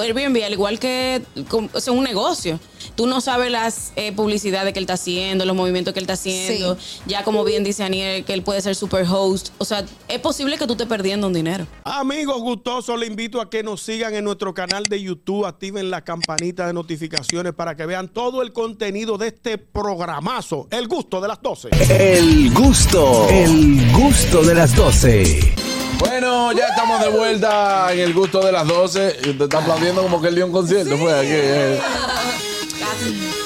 Airbnb, 0.00 0.42
al 0.44 0.52
igual 0.52 0.78
que 0.78 1.22
sea, 1.78 1.92
un 1.92 2.04
negocio, 2.04 2.58
tú 2.94 3.06
no 3.06 3.20
sabes 3.20 3.50
las 3.50 3.92
eh, 3.96 4.12
publicidades 4.12 4.72
que 4.72 4.78
él 4.78 4.84
está 4.84 4.94
haciendo, 4.94 5.44
los 5.44 5.56
movimientos 5.56 5.92
que 5.94 6.00
él 6.00 6.04
está 6.04 6.14
haciendo. 6.14 6.76
Ya 7.06 7.24
como 7.24 7.44
bien 7.44 7.64
dice 7.64 7.84
Aniel, 7.84 8.24
que 8.24 8.34
él 8.34 8.42
puede 8.42 8.60
ser 8.60 8.74
super 8.74 9.06
host. 9.08 9.50
O 9.58 9.64
sea, 9.64 9.84
es 10.08 10.18
posible 10.20 10.58
que 10.58 10.66
tú 10.66 10.72
estés 10.72 10.86
perdiendo 10.86 11.26
un 11.26 11.32
dinero. 11.32 11.66
Amigos 11.84 12.40
gustosos, 12.40 12.98
le 12.98 13.06
invito 13.06 13.40
a 13.40 13.50
que 13.50 13.62
nos 13.62 13.82
sigan 13.82 14.14
en 14.14 14.24
nuestro 14.24 14.54
canal 14.54 14.84
de 14.84 15.00
YouTube, 15.00 15.46
activen 15.46 15.90
la 15.90 16.02
campanita 16.02 16.66
de 16.66 16.72
notificaciones 16.72 17.52
para 17.52 17.76
que 17.76 17.86
vean 17.86 18.08
todo 18.08 18.42
el 18.42 18.52
contenido 18.52 19.18
de 19.18 19.28
este 19.28 19.58
programazo, 19.58 20.68
El 20.70 20.88
Gusto 20.88 21.20
de 21.20 21.28
las 21.28 21.40
12. 21.42 21.70
El 21.90 22.52
gusto, 22.52 23.28
el 23.30 23.92
gusto 23.92 24.42
de 24.42 24.54
las 24.54 24.74
12. 24.74 25.63
Bueno, 25.98 26.52
ya 26.52 26.66
estamos 26.68 27.00
de 27.00 27.08
vuelta 27.08 27.92
en 27.92 28.00
el 28.00 28.12
gusto 28.14 28.44
de 28.44 28.52
las 28.52 28.66
12. 28.66 29.16
Y 29.24 29.30
usted 29.30 29.44
está 29.44 29.58
aplaudiendo 29.58 30.02
como 30.02 30.20
que 30.20 30.28
él 30.28 30.34
dio 30.34 30.46
un 30.46 30.52
concierto. 30.52 30.96
Fue 30.98 31.12
aquí. 31.18 31.28
eh. 31.32 31.80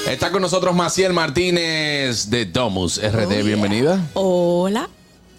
Está 0.09 0.30
con 0.30 0.43
nosotros 0.43 0.74
Maciel 0.74 1.12
Martínez 1.12 2.29
de 2.30 2.47
Domus 2.47 3.01
RD. 3.02 3.43
Bienvenida. 3.45 4.01
Hola. 4.15 4.88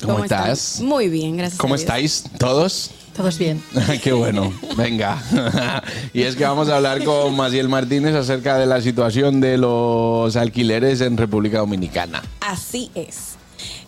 ¿Cómo 0.02 0.24
estás? 0.24 0.80
Muy 0.80 1.10
bien, 1.10 1.36
gracias. 1.36 1.60
¿Cómo 1.60 1.74
a 1.74 1.78
Dios. 1.78 1.82
estáis 1.90 2.24
todos? 2.38 2.92
Todos 3.18 3.38
bien. 3.38 3.62
Qué 4.04 4.14
bueno, 4.14 4.54
venga. 4.78 5.22
y 6.14 6.22
es 6.22 6.38
que 6.38 6.46
vamos 6.46 6.70
a 6.70 6.78
hablar 6.78 7.04
con 7.04 7.36
Maciel 7.36 7.68
Martínez 7.68 8.16
acerca 8.16 8.58
de 8.58 8.66
la 8.66 8.80
situación 8.80 9.42
de 9.42 9.58
los 9.58 10.38
alquileres 10.38 11.02
en 11.02 11.18
República 11.18 11.58
Dominicana. 11.58 12.24
Así 12.40 12.90
es. 12.96 13.39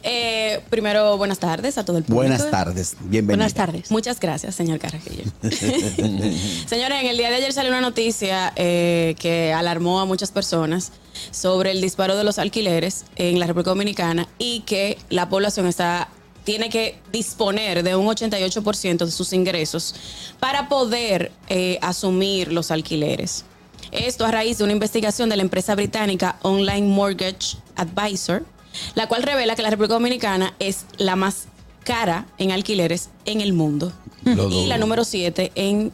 Eh, 0.03 0.61
primero, 0.69 1.17
buenas 1.17 1.39
tardes 1.39 1.77
a 1.77 1.85
todo 1.85 1.97
el 1.97 2.03
público. 2.03 2.27
Buenas 2.27 2.49
tardes, 2.49 2.95
bienvenido. 3.01 3.37
Buenas 3.37 3.53
tardes. 3.53 3.91
Muchas 3.91 4.19
gracias, 4.19 4.55
señor 4.55 4.79
Carrajillo. 4.79 5.23
Señores, 5.41 7.01
en 7.01 7.07
el 7.07 7.17
día 7.17 7.29
de 7.29 7.35
ayer 7.35 7.53
salió 7.53 7.69
una 7.69 7.81
noticia 7.81 8.53
eh, 8.55 9.15
que 9.19 9.53
alarmó 9.53 9.99
a 9.99 10.05
muchas 10.05 10.31
personas 10.31 10.91
sobre 11.31 11.71
el 11.71 11.81
disparo 11.81 12.16
de 12.16 12.23
los 12.23 12.39
alquileres 12.39 13.05
en 13.16 13.39
la 13.39 13.45
República 13.45 13.71
Dominicana 13.71 14.27
y 14.39 14.61
que 14.61 14.97
la 15.09 15.30
población 15.30 15.67
está 15.67 16.09
tiene 16.43 16.69
que 16.69 16.99
disponer 17.11 17.83
de 17.83 17.95
un 17.95 18.08
88% 18.08 19.05
de 19.05 19.11
sus 19.11 19.31
ingresos 19.33 19.95
para 20.39 20.69
poder 20.69 21.31
eh, 21.49 21.77
asumir 21.81 22.52
los 22.52 22.71
alquileres. 22.71 23.45
Esto 23.91 24.25
a 24.25 24.31
raíz 24.31 24.58
de 24.58 24.63
una 24.63 24.73
investigación 24.73 25.30
de 25.30 25.36
la 25.36 25.43
empresa 25.43 25.75
británica 25.75 26.38
Online 26.41 26.88
Mortgage 26.88 27.58
Advisor, 27.75 28.43
la 28.95 29.08
cual 29.08 29.23
revela 29.23 29.55
que 29.55 29.61
la 29.61 29.69
República 29.69 29.95
Dominicana 29.95 30.53
es 30.59 30.86
la 30.97 31.16
más 31.16 31.47
cara 31.83 32.25
en 32.38 32.52
alquileres 32.52 33.09
en 33.25 33.41
el 33.41 33.53
mundo 33.53 33.91
Lo 34.23 34.33
y 34.33 34.36
dudo. 34.52 34.67
la 34.67 34.77
número 34.77 35.03
7 35.03 35.52
en 35.55 35.91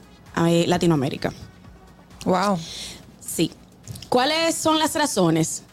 eh, 0.48 0.66
Latinoamérica. 0.68 1.34
Wow. 2.26 2.60
Sí. 3.20 3.52
¿Cuáles 4.10 4.56
son 4.56 4.80
las 4.80 4.96
razones 4.96 5.64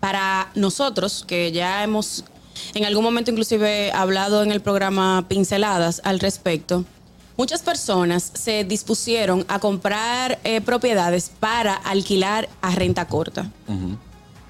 para 0.00 0.50
nosotros, 0.54 1.24
que 1.26 1.52
ya 1.52 1.82
hemos 1.82 2.24
en 2.74 2.84
algún 2.84 3.04
momento 3.04 3.30
inclusive 3.30 3.92
hablado 3.92 4.42
en 4.42 4.50
el 4.52 4.60
programa 4.60 5.24
Pinceladas 5.28 6.00
al 6.04 6.20
respecto? 6.20 6.84
Muchas 7.36 7.60
personas 7.62 8.30
se 8.34 8.64
dispusieron 8.64 9.44
a 9.48 9.58
comprar 9.58 10.38
eh, 10.42 10.60
propiedades 10.62 11.30
para 11.38 11.74
alquilar 11.74 12.48
a 12.62 12.74
renta 12.74 13.06
corta. 13.08 13.50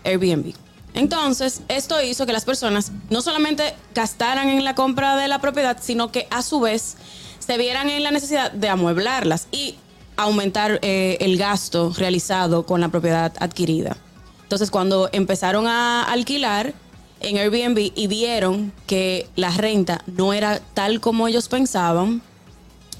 Airbnb. 0.05 0.55
Entonces, 0.97 1.61
esto 1.69 2.03
hizo 2.03 2.25
que 2.25 2.33
las 2.33 2.45
personas 2.47 2.91
no 3.11 3.21
solamente 3.21 3.75
gastaran 3.95 4.49
en 4.49 4.65
la 4.65 4.75
compra 4.75 5.15
de 5.17 5.29
la 5.29 5.41
propiedad, 5.41 5.77
sino 5.81 6.11
que 6.11 6.27
a 6.31 6.43
su 6.43 6.59
vez 6.59 6.97
se 7.39 7.59
vieran 7.59 7.91
en 7.91 8.03
la 8.03 8.11
necesidad 8.11 8.51
de 8.51 8.69
amueblarlas 8.71 9.47
y 9.53 9.77
aumentar 10.17 10.79
eh, 10.81 11.19
el 11.21 11.37
gasto 11.37 11.93
realizado 11.97 12.65
con 12.65 12.81
la 12.81 12.89
propiedad 12.89 13.33
adquirida. 13.39 13.99
Entonces, 14.45 14.71
cuando 14.71 15.11
empezaron 15.13 15.67
a 15.67 16.03
alquilar 16.05 16.73
en 17.21 17.37
Airbnb 17.37 17.93
y 17.95 18.07
vieron 18.07 18.73
que 18.87 19.29
la 19.37 19.51
renta 19.51 20.03
no 20.07 20.33
era 20.33 20.61
tal 20.73 21.01
como 21.01 21.29
ellos 21.29 21.49
pensaban, 21.49 22.23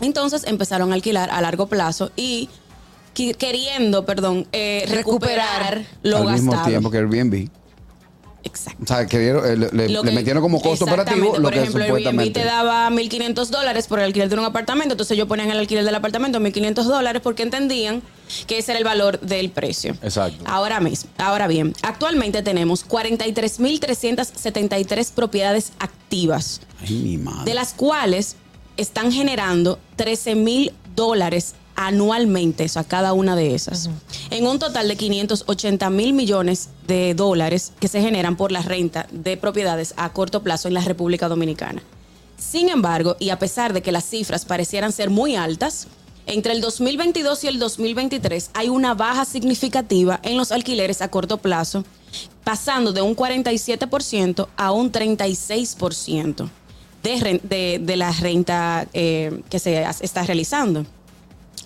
entonces 0.03 0.45
empezaron 0.45 0.93
a 0.93 0.97
alquilar 0.97 1.31
a 1.31 1.41
largo 1.41 1.67
plazo 1.67 2.11
y 2.15 2.51
queriendo, 3.15 4.05
perdón, 4.05 4.47
eh, 4.53 4.85
recuperar, 4.91 5.77
Recuperar. 5.79 5.87
lo 6.03 6.17
Al 6.19 6.27
gastado. 6.27 6.43
mismo 6.53 6.63
tiempo 6.67 6.91
que 6.91 6.99
Airbnb. 6.99 7.49
Exacto. 8.47 8.83
O 8.83 8.87
sea, 8.87 9.05
que 9.07 9.19
dieron- 9.19 9.45
eh, 9.45 9.57
le, 9.73 10.03
metieron 10.13 10.43
como 10.43 10.61
costo 10.63 10.85
operativo 10.87 11.37
lo 11.37 11.43
Por 11.43 11.53
que 11.53 11.61
ejemplo, 11.61 11.83
Airbnb 11.83 11.99
supuestamente. 11.99 12.41
te 12.41 12.47
daba 12.47 12.89
1.500 12.91 13.51
dólares 13.51 13.87
por 13.89 13.99
el 13.99 14.05
alquiler 14.07 14.29
de 14.29 14.37
un 14.39 14.45
apartamento, 14.45 14.93
entonces 14.95 15.15
ellos 15.17 15.27
ponían 15.29 15.51
el 15.51 15.59
alquiler 15.59 15.85
del 15.85 15.95
apartamento 15.95 16.39
1.500 16.41 16.85
dólares 16.85 17.21
porque 17.23 17.43
entendían 17.43 18.03
que 18.47 18.59
ese 18.59 18.73
era 18.73 18.79
el 18.79 18.85
valor 18.85 19.21
del 19.21 19.51
precio. 19.51 19.95
Exacto. 20.03 20.43
Ahora 20.47 20.81
mismo, 20.81 21.11
ahora 21.19 21.47
bien, 21.49 21.75
actualmente 21.83 22.43
tenemos 22.43 22.87
43.373 22.89 25.13
propiedades 25.13 25.73
activas, 25.79 26.61
Ay, 26.83 26.95
mi 26.95 27.19
madre. 27.19 27.45
de 27.51 27.55
las 27.55 27.73
cuales 27.75 28.37
están 28.77 29.13
generando 29.13 29.79
13 29.97 30.35
mil 30.35 30.73
dólares 30.95 31.55
anualmente, 31.79 32.65
o 32.65 32.69
sea, 32.69 32.85
cada 32.85 33.13
una 33.13 33.37
de 33.37 33.55
esas. 33.55 33.91
En 34.31 34.47
un 34.47 34.59
total 34.59 34.89
de 34.89 34.97
580 34.97 35.91
mil 35.91 36.15
millones 36.15 36.71
de 36.87 37.15
dólares 37.15 37.73
que 37.81 37.89
se 37.89 38.01
generan 38.01 38.37
por 38.37 38.53
la 38.53 38.63
renta 38.63 39.07
de 39.11 39.37
propiedades 39.37 39.95
a 39.97 40.13
corto 40.13 40.43
plazo 40.43 40.69
en 40.69 40.75
la 40.75 40.81
República 40.81 41.29
Dominicana. 41.29 41.83
Sin 42.39 42.69
embargo, 42.69 43.17
y 43.19 43.31
a 43.31 43.39
pesar 43.39 43.73
de 43.73 43.83
que 43.83 43.93
las 43.93 44.05
cifras 44.05 44.45
parecieran 44.45 44.93
ser 44.93 45.11
muy 45.11 45.37
altas, 45.37 45.89
entre 46.27 46.53
el 46.53 46.61
2022 46.61 47.45
y 47.45 47.49
el 47.49 47.59
2023 47.59 48.51
hay 48.53 48.69
una 48.69 48.95
baja 48.95 49.25
significativa 49.25 50.19
en 50.23 50.37
los 50.37 50.51
alquileres 50.53 51.01
a 51.01 51.09
corto 51.09 51.39
plazo, 51.39 51.85
pasando 52.45 52.93
de 52.93 53.01
un 53.01 53.15
47% 53.15 54.49
a 54.57 54.73
un 54.73 54.91
36% 54.91 56.51
de, 57.03 57.97
la 57.97 58.11
renta 58.13 58.89
eh, 58.93 59.41
que 59.49 59.59
se 59.59 59.85
está 60.01 60.25
realizando. 60.25 60.85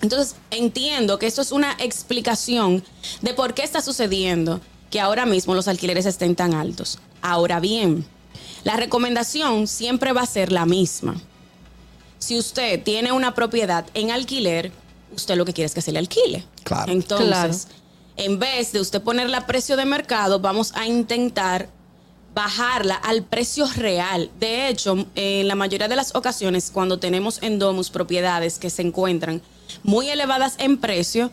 Entonces, 0.01 0.35
entiendo 0.49 1.19
que 1.19 1.27
esto 1.27 1.41
es 1.41 1.51
una 1.51 1.73
explicación 1.79 2.83
de 3.21 3.33
por 3.33 3.53
qué 3.53 3.63
está 3.63 3.81
sucediendo 3.81 4.61
que 4.91 4.99
ahora 4.99 5.25
mismo 5.25 5.55
los 5.55 5.67
alquileres 5.67 6.05
estén 6.05 6.35
tan 6.35 6.53
altos. 6.53 6.99
Ahora 7.21 7.59
bien, 7.59 8.05
la 8.63 8.75
recomendación 8.75 9.67
siempre 9.67 10.13
va 10.13 10.21
a 10.21 10.25
ser 10.27 10.51
la 10.51 10.65
misma. 10.65 11.15
Si 12.19 12.37
usted 12.37 12.83
tiene 12.83 13.11
una 13.11 13.33
propiedad 13.33 13.85
en 13.95 14.11
alquiler, 14.11 14.71
usted 15.15 15.35
lo 15.35 15.45
que 15.45 15.53
quiere 15.53 15.65
es 15.65 15.73
que 15.73 15.81
se 15.81 15.91
le 15.91 15.97
alquile. 15.99 16.45
Claro. 16.63 16.91
Entonces, 16.91 17.27
Claro. 17.65 17.81
en 18.17 18.37
vez 18.37 18.71
de 18.73 18.79
usted 18.81 19.01
ponerla 19.01 19.39
a 19.39 19.47
precio 19.47 19.75
de 19.77 19.85
mercado, 19.85 20.39
vamos 20.39 20.71
a 20.75 20.85
intentar 20.85 21.69
bajarla 22.35 22.95
al 22.95 23.23
precio 23.23 23.67
real. 23.75 24.29
De 24.39 24.67
hecho, 24.69 25.05
en 25.15 25.47
la 25.47 25.55
mayoría 25.55 25.87
de 25.87 25.95
las 25.95 26.15
ocasiones, 26.15 26.69
cuando 26.71 26.97
tenemos 26.99 27.41
en 27.41 27.59
Domus 27.59 27.89
propiedades 27.89 28.59
que 28.59 28.69
se 28.69 28.83
encuentran 28.83 29.41
muy 29.83 30.09
elevadas 30.09 30.55
en 30.59 30.77
precio, 30.77 31.31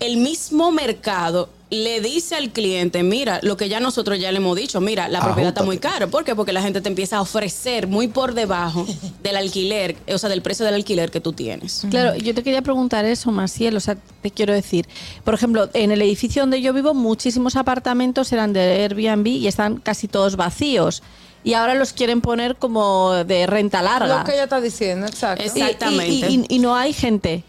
el 0.00 0.16
mismo 0.18 0.70
mercado 0.72 1.48
le 1.68 2.00
dice 2.00 2.36
al 2.36 2.50
cliente, 2.50 3.02
mira, 3.02 3.40
lo 3.42 3.56
que 3.56 3.68
ya 3.68 3.80
nosotros 3.80 4.20
ya 4.20 4.30
le 4.30 4.36
hemos 4.36 4.56
dicho, 4.56 4.80
mira, 4.80 5.08
la 5.08 5.20
propiedad 5.20 5.48
está 5.48 5.64
muy 5.64 5.78
cara. 5.78 6.06
¿Por 6.06 6.22
qué? 6.22 6.36
Porque 6.36 6.52
la 6.52 6.62
gente 6.62 6.80
te 6.80 6.88
empieza 6.88 7.16
a 7.16 7.20
ofrecer 7.22 7.88
muy 7.88 8.06
por 8.06 8.34
debajo 8.34 8.86
del 9.24 9.36
alquiler, 9.36 9.96
o 10.12 10.16
sea, 10.16 10.28
del 10.28 10.42
precio 10.42 10.64
del 10.64 10.74
alquiler 10.74 11.10
que 11.10 11.20
tú 11.20 11.32
tienes. 11.32 11.84
Claro, 11.90 12.14
yo 12.16 12.34
te 12.36 12.44
quería 12.44 12.62
preguntar 12.62 13.04
eso, 13.04 13.32
Maciel. 13.32 13.76
O 13.76 13.80
sea, 13.80 13.96
te 14.22 14.30
quiero 14.30 14.52
decir, 14.54 14.86
por 15.24 15.34
ejemplo, 15.34 15.68
en 15.72 15.90
el 15.90 16.00
edificio 16.02 16.42
donde 16.42 16.62
yo 16.62 16.72
vivo, 16.72 16.94
muchísimos 16.94 17.56
apartamentos 17.56 18.32
eran 18.32 18.52
de 18.52 18.60
Airbnb 18.84 19.26
y 19.26 19.48
están 19.48 19.78
casi 19.78 20.06
todos 20.06 20.36
vacíos. 20.36 21.02
Y 21.42 21.54
ahora 21.54 21.74
los 21.74 21.92
quieren 21.92 22.20
poner 22.20 22.56
como 22.56 23.12
de 23.24 23.46
renta 23.48 23.82
larga. 23.82 24.18
Lo 24.20 24.24
que 24.24 24.34
ella 24.34 24.44
está 24.44 24.60
diciendo, 24.60 25.06
exacto. 25.06 25.42
Y- 25.42 25.46
Exactamente. 25.46 26.30
Y, 26.30 26.44
y- 26.48 26.56
y 26.56 26.58
no 26.60 26.76
hay 26.76 26.92
gente. 26.92 27.42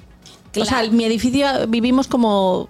O 0.62 0.66
sea, 0.66 0.84
en 0.84 0.96
mi 0.96 1.06
edificio 1.06 1.48
vivimos 1.68 2.08
como 2.08 2.70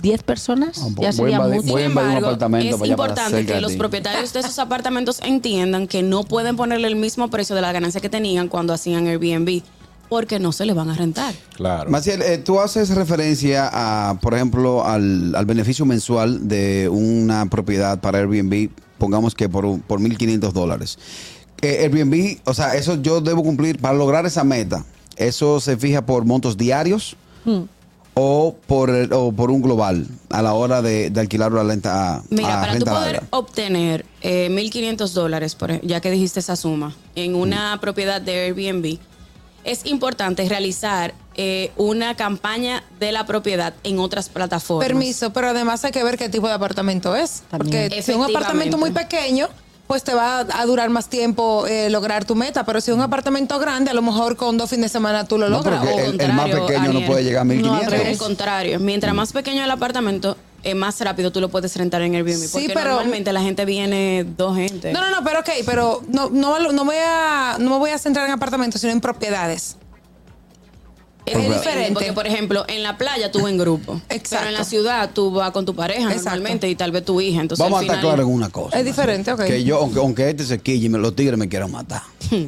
10 0.00 0.22
personas. 0.22 0.80
Ah, 0.82 0.88
ya 0.98 1.12
sería 1.12 1.40
mucho. 1.40 1.62
Sin 1.62 1.78
embargo, 1.78 2.30
es 2.58 2.88
importante 2.88 3.46
que 3.46 3.60
los 3.60 3.72
propietarios 3.74 4.32
de 4.32 4.40
esos 4.40 4.58
apartamentos 4.58 5.20
entiendan 5.22 5.86
que 5.86 6.02
no 6.02 6.24
pueden 6.24 6.56
ponerle 6.56 6.88
el 6.88 6.96
mismo 6.96 7.28
precio 7.28 7.54
de 7.54 7.62
la 7.62 7.72
ganancia 7.72 8.00
que 8.00 8.08
tenían 8.08 8.48
cuando 8.48 8.72
hacían 8.72 9.06
Airbnb, 9.06 9.62
porque 10.08 10.38
no 10.38 10.52
se 10.52 10.64
le 10.64 10.72
van 10.72 10.90
a 10.90 10.94
rentar. 10.94 11.34
Claro. 11.56 11.90
Maciel, 11.90 12.22
eh, 12.22 12.38
tú 12.38 12.60
haces 12.60 12.90
referencia 12.90 13.68
a, 13.72 14.18
por 14.20 14.34
ejemplo, 14.34 14.84
al, 14.84 15.34
al 15.34 15.46
beneficio 15.46 15.84
mensual 15.84 16.48
de 16.48 16.88
una 16.88 17.46
propiedad 17.46 18.00
para 18.00 18.18
Airbnb, 18.18 18.70
pongamos 18.98 19.34
que 19.34 19.48
por, 19.48 19.80
por 19.82 20.00
1.500 20.00 20.52
dólares. 20.52 20.98
Eh, 21.62 21.80
Airbnb, 21.82 22.38
o 22.44 22.54
sea, 22.54 22.74
eso 22.74 23.00
yo 23.02 23.20
debo 23.20 23.42
cumplir 23.42 23.78
para 23.78 23.94
lograr 23.94 24.24
esa 24.24 24.44
meta. 24.44 24.84
¿Eso 25.16 25.60
se 25.60 25.76
fija 25.76 26.06
por 26.06 26.24
montos 26.24 26.56
diarios 26.56 27.16
o, 28.14 28.56
por, 28.66 28.90
o 29.12 29.32
por 29.32 29.50
un 29.50 29.62
global 29.62 30.06
a 30.30 30.42
la 30.42 30.52
hora 30.54 30.82
de, 30.82 31.10
de 31.10 31.20
alquilar 31.20 31.52
una 31.52 31.62
renta, 31.62 32.16
a 32.16 32.22
Mira, 32.30 32.58
a 32.58 32.60
para 32.60 32.72
tú 32.72 32.78
renta 32.78 32.92
poder 32.92 33.12
larga? 33.14 33.28
obtener 33.30 34.04
eh, 34.22 34.48
1.500 34.50 35.12
dólares, 35.12 35.54
por 35.54 35.80
ya 35.84 36.00
que 36.00 36.10
dijiste 36.10 36.40
esa 36.40 36.56
suma, 36.56 36.94
en 37.14 37.34
una 37.34 37.78
propiedad 37.80 38.20
de 38.20 38.46
Airbnb, 38.46 38.98
es 39.64 39.84
importante 39.84 40.48
realizar 40.48 41.14
eh, 41.36 41.70
una 41.76 42.16
campaña 42.16 42.82
de 42.98 43.12
la 43.12 43.26
propiedad 43.26 43.74
en 43.84 43.98
otras 43.98 44.28
plataformas. 44.28 44.86
Permiso, 44.88 45.32
pero 45.32 45.48
además 45.48 45.84
hay 45.84 45.92
que 45.92 46.02
ver 46.02 46.16
qué 46.16 46.28
tipo 46.28 46.48
de 46.48 46.54
apartamento 46.54 47.14
es. 47.14 47.42
También. 47.50 47.88
Porque 47.88 48.02
si 48.02 48.10
es 48.12 48.16
un 48.16 48.24
apartamento 48.24 48.78
muy 48.78 48.90
pequeño, 48.90 49.48
pues 49.90 50.04
te 50.04 50.14
va 50.14 50.46
a 50.48 50.66
durar 50.66 50.88
más 50.88 51.08
tiempo 51.08 51.66
eh, 51.66 51.90
lograr 51.90 52.24
tu 52.24 52.36
meta. 52.36 52.62
Pero 52.64 52.80
si 52.80 52.92
es 52.92 52.96
un 52.96 53.02
apartamento 53.02 53.58
grande, 53.58 53.90
a 53.90 53.94
lo 53.94 54.02
mejor 54.02 54.36
con 54.36 54.56
dos 54.56 54.70
fines 54.70 54.84
de 54.84 54.88
semana 54.88 55.24
tú 55.24 55.36
lo 55.36 55.48
No, 55.48 55.56
logras. 55.56 55.80
porque 55.80 55.94
O- 55.94 55.98
el, 56.12 56.20
el 56.20 56.32
más 56.32 56.46
contrario, 56.48 56.66
pequeño 56.68 56.92
no 57.00 57.06
puede 57.06 57.24
llegar 57.24 57.40
a 57.40 57.44
No, 57.46 57.50
al 57.74 57.80
1500. 57.80 58.06
Al 58.06 58.18
contrario, 58.18 58.78
mientras 58.78 59.12
más 59.16 59.32
pequeño 59.32 59.64
el 59.64 59.70
apartamento, 59.72 60.36
eh, 60.62 60.76
más 60.76 61.00
rápido 61.00 61.32
tú 61.32 61.40
lo 61.40 61.48
puedes 61.48 61.74
rentar 61.74 62.02
en 62.02 62.14
Airbnb. 62.14 62.36
Sí, 62.38 62.48
porque 62.52 62.70
pero- 62.72 62.90
normalmente 62.90 63.32
la 63.32 63.40
gente 63.42 63.64
viene 63.64 64.24
dos 64.36 64.54
gente. 64.56 64.92
No, 64.92 65.00
no, 65.00 65.10
no, 65.10 65.24
pero 65.24 65.40
ok, 65.40 65.48
pero 65.66 66.02
no, 66.06 66.30
no, 66.30 66.70
no, 66.70 66.84
voy 66.84 66.94
a, 67.04 67.56
no 67.58 67.70
me 67.70 67.78
voy 67.78 67.90
a 67.90 67.98
centrar 67.98 68.26
en 68.26 68.32
apartamentos, 68.32 68.80
sino 68.80 68.92
en 68.92 69.00
propiedades. 69.00 69.74
Es 71.38 71.48
diferente. 71.48 71.92
Porque, 71.94 72.12
por 72.12 72.26
ejemplo, 72.26 72.64
en 72.68 72.82
la 72.82 72.96
playa 72.98 73.30
tú 73.30 73.40
vas 73.42 73.50
en 73.50 73.58
grupo. 73.58 74.00
Exacto. 74.08 74.36
Pero 74.38 74.48
en 74.48 74.54
la 74.54 74.64
ciudad 74.64 75.10
tú 75.14 75.30
vas 75.30 75.50
con 75.50 75.64
tu 75.64 75.74
pareja 75.74 76.02
Exacto. 76.08 76.30
normalmente 76.30 76.68
y 76.68 76.74
tal 76.74 76.92
vez 76.92 77.04
tu 77.04 77.20
hija. 77.20 77.40
Entonces, 77.40 77.62
Vamos 77.62 77.80
a 77.80 77.82
estar 77.82 78.00
claros 78.00 78.20
en 78.26 78.32
una 78.32 78.48
cosa. 78.50 78.78
Es 78.78 78.84
diferente, 78.84 79.32
ok. 79.32 79.44
Que 79.44 79.64
yo, 79.64 79.78
aunque, 79.78 79.98
aunque 79.98 80.30
este 80.30 80.44
se 80.44 80.58
quille, 80.58 80.88
los 80.88 81.14
tigres 81.16 81.38
me 81.38 81.48
quieran 81.48 81.70
matar. 81.70 82.02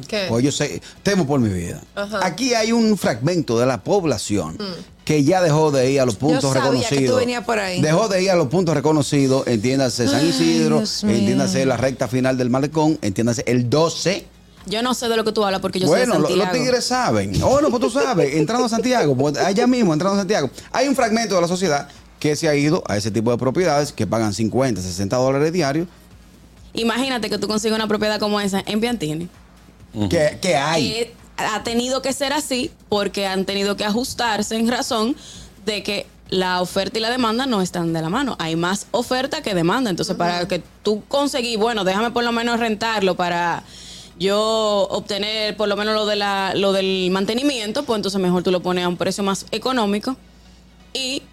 ¿Qué? 0.07 0.25
Pues 0.29 0.43
yo 0.43 0.51
sé, 0.51 0.81
temo 1.03 1.25
por 1.27 1.39
mi 1.39 1.49
vida. 1.49 1.81
Aquí 2.21 2.53
hay 2.53 2.71
un 2.71 2.97
fragmento 2.97 3.59
de 3.59 3.65
la 3.65 3.83
población 3.83 4.57
que 5.03 5.23
ya 5.23 5.41
dejó 5.41 5.69
de 5.71 5.91
ir 5.91 5.99
a 5.99 6.05
los 6.05 6.15
puntos 6.15 6.41
sabía 6.53 6.61
que 6.61 6.67
tú 6.69 6.71
reconocidos. 6.75 7.19
venías 7.19 7.43
por 7.43 7.59
ahí. 7.59 7.81
Dejó 7.81 8.07
de 8.07 8.23
ir 8.23 8.31
a 8.31 8.35
los 8.35 8.47
puntos 8.47 8.73
reconocidos, 8.73 9.45
entiéndase 9.47 10.07
San 10.07 10.21
Ay, 10.21 10.29
Isidro, 10.29 10.77
Dios 10.77 11.03
mío. 11.03 11.17
entiéndase 11.17 11.65
la 11.65 11.75
recta 11.75 12.07
final 12.07 12.37
del 12.37 12.49
malecón, 12.49 12.97
entiéndase 13.01 13.43
el 13.47 13.69
12. 13.69 14.25
Yo 14.65 14.81
no 14.81 14.93
sé 14.93 15.09
de 15.09 15.17
lo 15.17 15.23
que 15.23 15.31
tú 15.31 15.43
hablas 15.43 15.59
porque 15.61 15.79
yo 15.79 15.87
bueno, 15.87 16.13
soy 16.15 16.23
de 16.23 16.29
los 16.37 16.45
Santiago. 16.45 16.53
tigres 16.53 16.85
saben. 16.85 17.43
Oh, 17.43 17.59
no, 17.61 17.69
pues 17.69 17.81
tú 17.81 17.89
sabes, 17.89 18.35
entrando 18.35 18.65
a 18.65 18.69
Santiago, 18.69 19.15
pues 19.15 19.37
allá 19.37 19.67
mismo, 19.67 19.91
entrando 19.93 20.15
a 20.15 20.19
Santiago. 20.19 20.49
Hay 20.71 20.87
un 20.87 20.95
fragmento 20.95 21.35
de 21.35 21.41
la 21.41 21.47
sociedad 21.47 21.89
que 22.19 22.35
se 22.35 22.47
ha 22.47 22.55
ido 22.55 22.81
a 22.87 22.95
ese 22.95 23.11
tipo 23.11 23.31
de 23.31 23.37
propiedades 23.37 23.91
que 23.91 24.07
pagan 24.07 24.33
50, 24.33 24.81
60 24.81 25.15
dólares 25.17 25.51
diarios. 25.51 25.87
Imagínate 26.73 27.29
que 27.29 27.37
tú 27.37 27.47
consigues 27.47 27.75
una 27.75 27.87
propiedad 27.87 28.19
como 28.19 28.39
esa 28.39 28.63
en 28.65 28.79
Piantini. 28.79 29.29
que, 30.09 30.39
que 30.41 30.55
hay. 30.55 30.89
que 30.91 31.13
ha 31.37 31.63
tenido 31.63 32.01
que 32.01 32.13
ser 32.13 32.31
así 32.33 32.71
porque 32.89 33.27
han 33.27 33.45
tenido 33.45 33.75
que 33.75 33.83
ajustarse 33.85 34.55
en 34.55 34.69
razón 34.69 35.15
de 35.65 35.83
que 35.83 36.07
la 36.29 36.61
oferta 36.61 36.97
y 36.97 37.01
la 37.01 37.09
demanda 37.11 37.45
no 37.45 37.61
están 37.61 37.93
de 37.93 38.01
la 38.01 38.09
mano. 38.09 38.35
Hay 38.39 38.55
más 38.55 38.87
oferta 38.91 39.41
que 39.41 39.53
demanda. 39.53 39.89
Entonces, 39.89 40.15
para 40.15 40.47
que 40.47 40.63
tú 40.81 41.03
conseguís, 41.07 41.57
bueno, 41.59 41.83
déjame 41.83 42.11
por 42.11 42.23
lo 42.23 42.31
menos 42.31 42.59
rentarlo 42.59 43.15
para 43.15 43.63
yo 44.19 44.87
obtener 44.89 45.57
por 45.57 45.67
lo 45.67 45.75
menos 45.75 45.95
lo 45.95 46.05
de 46.05 46.15
la 46.15 46.53
lo 46.55 46.71
del 46.73 47.09
mantenimiento, 47.11 47.83
pues 47.83 47.97
entonces 47.97 48.19
mejor 48.21 48.43
tú 48.43 48.51
lo 48.51 48.61
pones 48.61 48.85
a 48.85 48.87
un 48.87 48.97
precio 48.97 49.23
más 49.23 49.45
económico 49.51 50.15
y 50.93 51.23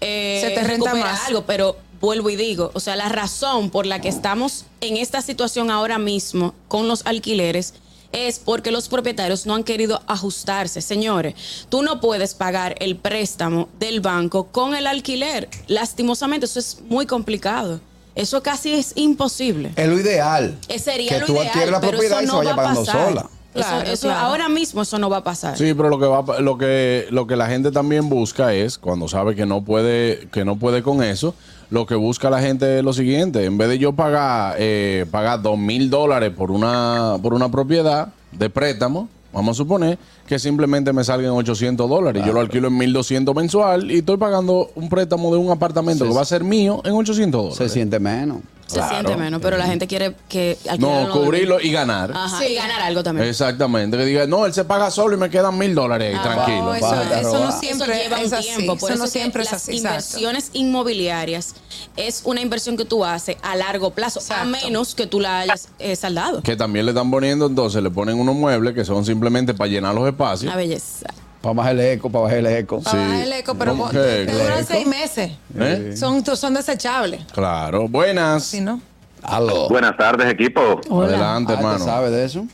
eh, 0.00 0.40
Se 0.42 0.50
te 0.50 0.64
renta 0.64 0.94
más. 0.94 1.26
algo, 1.28 1.44
pero 1.46 1.76
vuelvo 2.00 2.28
y 2.28 2.36
digo, 2.36 2.70
o 2.74 2.80
sea, 2.80 2.96
la 2.96 3.08
razón 3.08 3.70
por 3.70 3.86
la 3.86 4.00
que 4.00 4.08
estamos 4.08 4.66
en 4.80 4.96
esta 4.96 5.22
situación 5.22 5.70
ahora 5.70 5.98
mismo 5.98 6.54
con 6.68 6.88
los 6.88 7.06
alquileres 7.06 7.74
es 8.12 8.38
porque 8.38 8.70
los 8.70 8.88
propietarios 8.88 9.44
no 9.44 9.54
han 9.54 9.64
querido 9.64 10.00
ajustarse. 10.06 10.80
Señores, 10.80 11.34
tú 11.68 11.82
no 11.82 12.00
puedes 12.00 12.34
pagar 12.34 12.76
el 12.78 12.96
préstamo 12.96 13.68
del 13.78 14.00
banco 14.00 14.44
con 14.52 14.74
el 14.76 14.86
alquiler. 14.86 15.48
Lastimosamente, 15.66 16.46
eso 16.46 16.60
es 16.60 16.80
muy 16.88 17.06
complicado. 17.06 17.80
Eso 18.14 18.42
casi 18.42 18.72
es 18.72 18.92
imposible. 18.96 19.72
Es 19.76 19.88
lo 19.88 19.98
ideal. 19.98 20.56
Eh, 20.68 20.78
Sería 20.78 21.10
que 21.14 21.20
lo 21.20 21.26
tú 21.26 21.32
ideal, 21.32 21.46
adquieres 21.48 21.70
la 21.72 21.80
pero 21.80 21.92
propiedad 21.92 22.18
eso 22.18 22.24
y 22.24 22.26
se 22.26 22.32
no 22.32 22.38
vaya 22.38 22.50
va 22.50 22.54
a 22.54 22.56
pagando 22.56 22.84
pasar. 22.84 23.08
sola. 23.08 23.20
Eso- 23.20 23.30
Claro, 23.68 23.90
eso 23.92 24.08
claro. 24.08 24.26
ahora 24.26 24.48
mismo 24.48 24.82
eso 24.82 24.98
no 24.98 25.08
va 25.08 25.18
a 25.18 25.24
pasar. 25.24 25.56
Sí, 25.56 25.74
pero 25.74 25.88
lo 25.88 25.98
que 26.00 26.06
va 26.06 26.40
lo 26.40 26.58
que 26.58 27.06
lo 27.10 27.26
que 27.28 27.36
la 27.36 27.46
gente 27.46 27.70
también 27.70 28.08
busca 28.08 28.52
es 28.52 28.78
cuando 28.78 29.06
sabe 29.06 29.36
que 29.36 29.46
no 29.46 29.62
puede 29.62 30.26
que 30.32 30.44
no 30.44 30.56
puede 30.56 30.82
con 30.82 31.04
eso, 31.04 31.36
lo 31.70 31.86
que 31.86 31.94
busca 31.94 32.30
la 32.30 32.40
gente 32.40 32.78
es 32.78 32.84
lo 32.84 32.92
siguiente, 32.92 33.44
en 33.44 33.56
vez 33.56 33.68
de 33.68 33.78
yo 33.78 33.92
pagar 33.92 34.56
eh, 34.58 35.06
pagar 35.08 35.40
dos 35.40 35.56
mil 35.56 35.88
dólares 35.88 36.32
por 36.36 36.50
una 36.50 37.16
por 37.22 37.32
una 37.32 37.48
propiedad 37.48 38.08
de 38.32 38.50
préstamo, 38.50 39.08
vamos 39.32 39.56
a 39.56 39.58
suponer 39.58 39.98
que 40.26 40.38
simplemente 40.38 40.92
me 40.92 41.04
salgan 41.04 41.32
800 41.32 41.88
dólares, 41.88 42.22
yo 42.26 42.32
lo 42.32 42.40
alquilo 42.40 42.68
en 42.68 42.76
1200 42.78 43.34
mensual 43.34 43.90
y 43.90 43.98
estoy 43.98 44.16
pagando 44.16 44.70
un 44.74 44.88
préstamo 44.88 45.30
de 45.32 45.38
un 45.38 45.50
apartamento 45.50 46.04
Sí, 46.04 46.10
que 46.10 46.16
va 46.16 46.22
a 46.22 46.26
ser 46.26 46.42
mío 46.44 46.80
en 46.84 46.92
800 46.94 47.40
dólares. 47.42 47.58
Se 47.58 47.68
siente 47.68 47.98
menos. 48.00 48.38
Se 48.66 48.76
Claro. 48.76 48.94
siente 48.94 49.16
menos, 49.22 49.42
pero 49.42 49.58
la 49.58 49.66
gente 49.66 49.86
quiere 49.86 50.16
que 50.26 50.56
alquilar 50.70 51.02
No, 51.02 51.08
lo- 51.08 51.12
cubrirlo 51.24 51.60
y 51.60 51.70
ganar. 51.70 52.10
Ajá, 52.14 52.46
y 52.48 52.54
ganar 52.54 52.80
algo 52.80 53.02
también. 53.02 53.28
Exactamente. 53.28 53.98
Que 53.98 54.06
diga, 54.06 54.26
no, 54.26 54.46
él 54.46 54.54
se 54.54 54.64
paga 54.64 54.90
solo 54.90 55.14
y 55.14 55.18
me 55.18 55.28
quedan 55.28 55.58
mil 55.58 55.74
dólares 55.74 56.14
ahí, 56.14 56.18
Ah, 56.18 56.22
tranquilo. 56.22 56.64
No, 56.64 56.74
eso, 56.74 57.44
no 57.44 57.52
siempre 57.52 57.92
eso 57.92 58.02
lleva 58.02 58.22
es 58.22 58.28
un 58.32 58.34
así. 58.38 58.48
tiempo. 58.48 58.76
Por 58.76 58.90
eso 58.90 58.94
eso, 58.94 59.02
no 59.04 59.06
siempre 59.10 59.42
es 59.42 59.52
las 59.52 59.68
exacto. 59.68 59.76
inversiones 59.76 60.50
inmobiliarias 60.54 61.54
es 61.96 62.22
una 62.24 62.40
inversión 62.40 62.76
que 62.76 62.84
tú 62.86 63.04
haces 63.04 63.36
a 63.42 63.54
largo 63.54 63.90
plazo, 63.90 64.20
a 64.34 64.44
menos 64.44 64.94
que 64.94 65.06
tú 65.06 65.20
la 65.20 65.40
hayas 65.40 65.68
eh, 65.78 65.94
saldado. 65.94 66.40
Que 66.42 66.56
también 66.56 66.86
le 66.86 66.92
están 66.92 67.10
poniendo, 67.10 67.46
entonces 67.46 67.82
le 67.82 67.90
ponen 67.90 68.18
unos 68.18 68.34
muebles 68.34 68.74
que 68.74 68.84
son 68.84 69.04
simplemente 69.04 69.52
para 69.54 69.68
llenar 69.70 69.94
los 69.94 70.06
espacios. 70.06 70.13
Una 70.48 70.56
belleza. 70.56 71.06
Para 71.40 71.54
bajar 71.54 71.72
el 71.74 71.80
eco, 71.80 72.10
para 72.10 72.22
bajar 72.24 72.38
el 72.38 72.46
eco. 72.46 72.80
Para 72.80 72.98
bajar 72.98 73.20
el 73.20 73.32
eco, 73.34 73.54
pero 73.54 73.70
¿Cómo 73.72 73.84
po- 73.84 73.90
que 73.90 73.98
te 73.98 74.32
duran 74.32 74.64
seis 74.64 74.86
meses. 74.86 75.32
¿Eh? 75.58 75.94
Son, 75.96 76.24
son 76.24 76.54
desechables. 76.54 77.24
Claro. 77.32 77.86
Buenas. 77.88 78.44
¿Sí, 78.44 78.60
no? 78.60 78.80
Aló. 79.22 79.68
Buenas 79.68 79.96
tardes, 79.96 80.30
equipo. 80.30 80.80
Adelante, 81.02 81.52
Ah, 81.52 81.56
¿te 81.56 81.62
hermano. 81.62 81.84
¿Sabes 81.84 82.10
de 82.12 82.24
eso? 82.24 82.46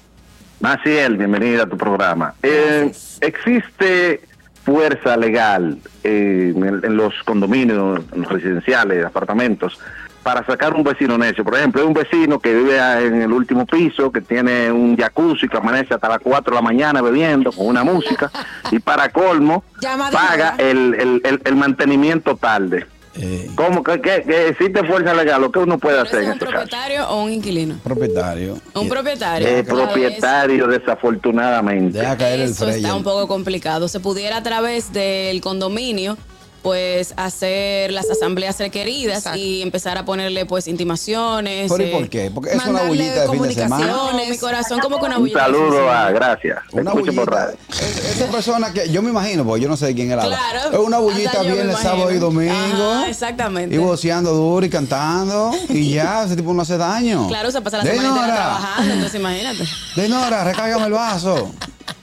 Maciel, 0.61 1.17
bienvenida 1.17 1.63
a 1.63 1.67
tu 1.69 1.77
programa. 1.77 2.35
Eh, 2.43 2.93
¿Existe 3.21 4.21
fuerza 4.65 5.17
legal 5.17 5.79
eh, 6.05 6.53
en, 6.55 6.65
en 6.85 6.97
los 6.97 7.15
condominios 7.25 8.01
en 8.13 8.23
los 8.23 8.31
residenciales, 8.31 9.05
apartamentos, 9.05 9.79
para 10.23 10.45
sacar 10.45 10.75
un 10.75 10.83
vecino 10.83 11.17
necio? 11.19 11.43
Por 11.45 11.57
ejemplo, 11.57 11.81
hay 11.81 11.87
un 11.89 11.95
vecino 11.95 12.39
que 12.39 12.55
vive 12.55 12.79
en 13.07 13.23
el 13.23 13.33
último 13.33 13.67
piso, 13.67 14.11
que 14.13 14.21
tiene 14.21 14.71
un 14.71 14.97
jacuzzi, 14.97 15.49
que 15.49 15.57
amanece 15.57 15.95
hasta 15.95 16.09
las 16.09 16.19
4 16.21 16.51
de 16.51 16.55
la 16.57 16.63
mañana 16.63 17.01
bebiendo 17.03 17.53
con 17.53 17.67
una 17.67 17.85
música, 17.85 18.31
y 18.71 18.79
para 18.79 19.09
colmo, 19.11 19.65
paga 20.13 20.55
el, 20.59 20.95
el, 20.95 21.21
el, 21.25 21.41
el 21.45 21.57
mantenimiento 21.57 22.37
tarde. 22.37 22.87
Eh, 23.17 23.51
¿Cómo 23.57 23.83
que, 23.83 24.01
que- 24.01 24.23
que 24.23 24.49
existe 24.49 24.85
fuerza 24.85 25.13
legal? 25.13 25.41
¿Lo 25.41 25.51
que 25.51 25.59
uno 25.59 25.79
puede 25.79 25.97
¿Pero 25.97 26.09
hacer 26.09 26.21
es 26.21 26.25
en 26.27 26.31
un 26.31 26.33
este 26.35 26.45
caso? 26.47 26.59
propietario 26.59 27.09
o 27.09 27.25
un 27.25 27.33
inquilino? 27.33 27.75
propietario. 27.83 28.57
Un 28.75 28.89
propietario. 28.89 29.49
Eh, 29.49 29.65
propietario, 29.65 30.69
desafortunadamente. 30.69 31.99
Deja 31.99 32.17
caer 32.17 32.41
el 32.41 32.51
Eso 32.51 32.69
está 32.69 32.95
un 32.95 33.03
poco 33.03 33.27
complicado. 33.27 33.89
Se 33.89 33.99
pudiera 34.01 34.37
a 34.39 34.43
través 34.45 34.93
del 34.93 35.41
condominio 35.41 36.17
pues 36.63 37.15
hacer 37.17 37.93
las 37.93 38.11
asambleas 38.11 38.59
requeridas 38.59 39.19
Exacto. 39.19 39.39
y 39.39 39.63
empezar 39.63 39.99
a 39.99 40.05
ponerle 40.05 40.47
pues 40.47 40.69
intimaciones. 40.69 41.71
¿Pero 41.71 41.85
y 41.85 41.89
eh, 41.89 41.93
por 41.93 42.09
qué? 42.09 42.31
Porque 42.31 42.51
es 42.51 42.57
una 42.57 42.65
mandarle 42.67 42.89
bullita 42.89 43.21
de 43.23 43.31
fin 43.31 43.43
de 43.43 43.55
semana. 43.55 43.87
No, 43.87 44.13
mi 44.13 44.39
corazón 44.39 44.81
como 44.81 44.99
que 44.99 45.07
una 45.07 45.17
Un 45.17 45.23
bullita. 45.23 45.41
saludo 45.41 45.91
a, 45.91 46.11
gracias. 46.11 46.59
Una 46.73 46.93
bullita. 46.93 47.53
esa 47.71 48.27
persona 48.27 48.73
que 48.73 48.91
yo 48.91 49.03
me 49.03 49.11
imagino, 49.11 49.45
porque 49.45 49.63
yo 49.63 49.69
no 49.69 49.77
sé 49.77 49.87
de 49.87 49.95
quién 49.95 50.11
era. 50.11 50.23
Claro. 50.23 50.73
Es 50.73 50.79
una 50.79 50.99
bullita 50.99 51.43
viernes, 51.43 51.79
sábado 51.79 52.11
y 52.11 52.19
domingo. 52.19 52.53
Ajá, 52.93 53.09
exactamente. 53.09 53.75
Y 53.75 53.79
voceando 53.79 54.33
duro 54.33 54.65
y 54.67 54.71
cantando. 54.71 55.53
Y 55.69 55.91
ya, 55.95 56.25
ese 56.25 56.37
tipo 56.37 56.53
no 56.53 56.63
hace 56.63 56.77
daño. 56.77 57.29
Claro, 57.29 57.51
se 57.51 57.61
pasa 57.61 57.79
la 57.79 57.85
De 57.85 57.93
semana 57.93 58.27
trabajando, 58.27 58.95
entonces 58.95 59.19
imagínate. 59.21 59.65
De 59.97 60.09
Nora, 60.09 60.45
recárgame 60.45 60.87
el 60.87 60.93
vaso. 60.93 61.53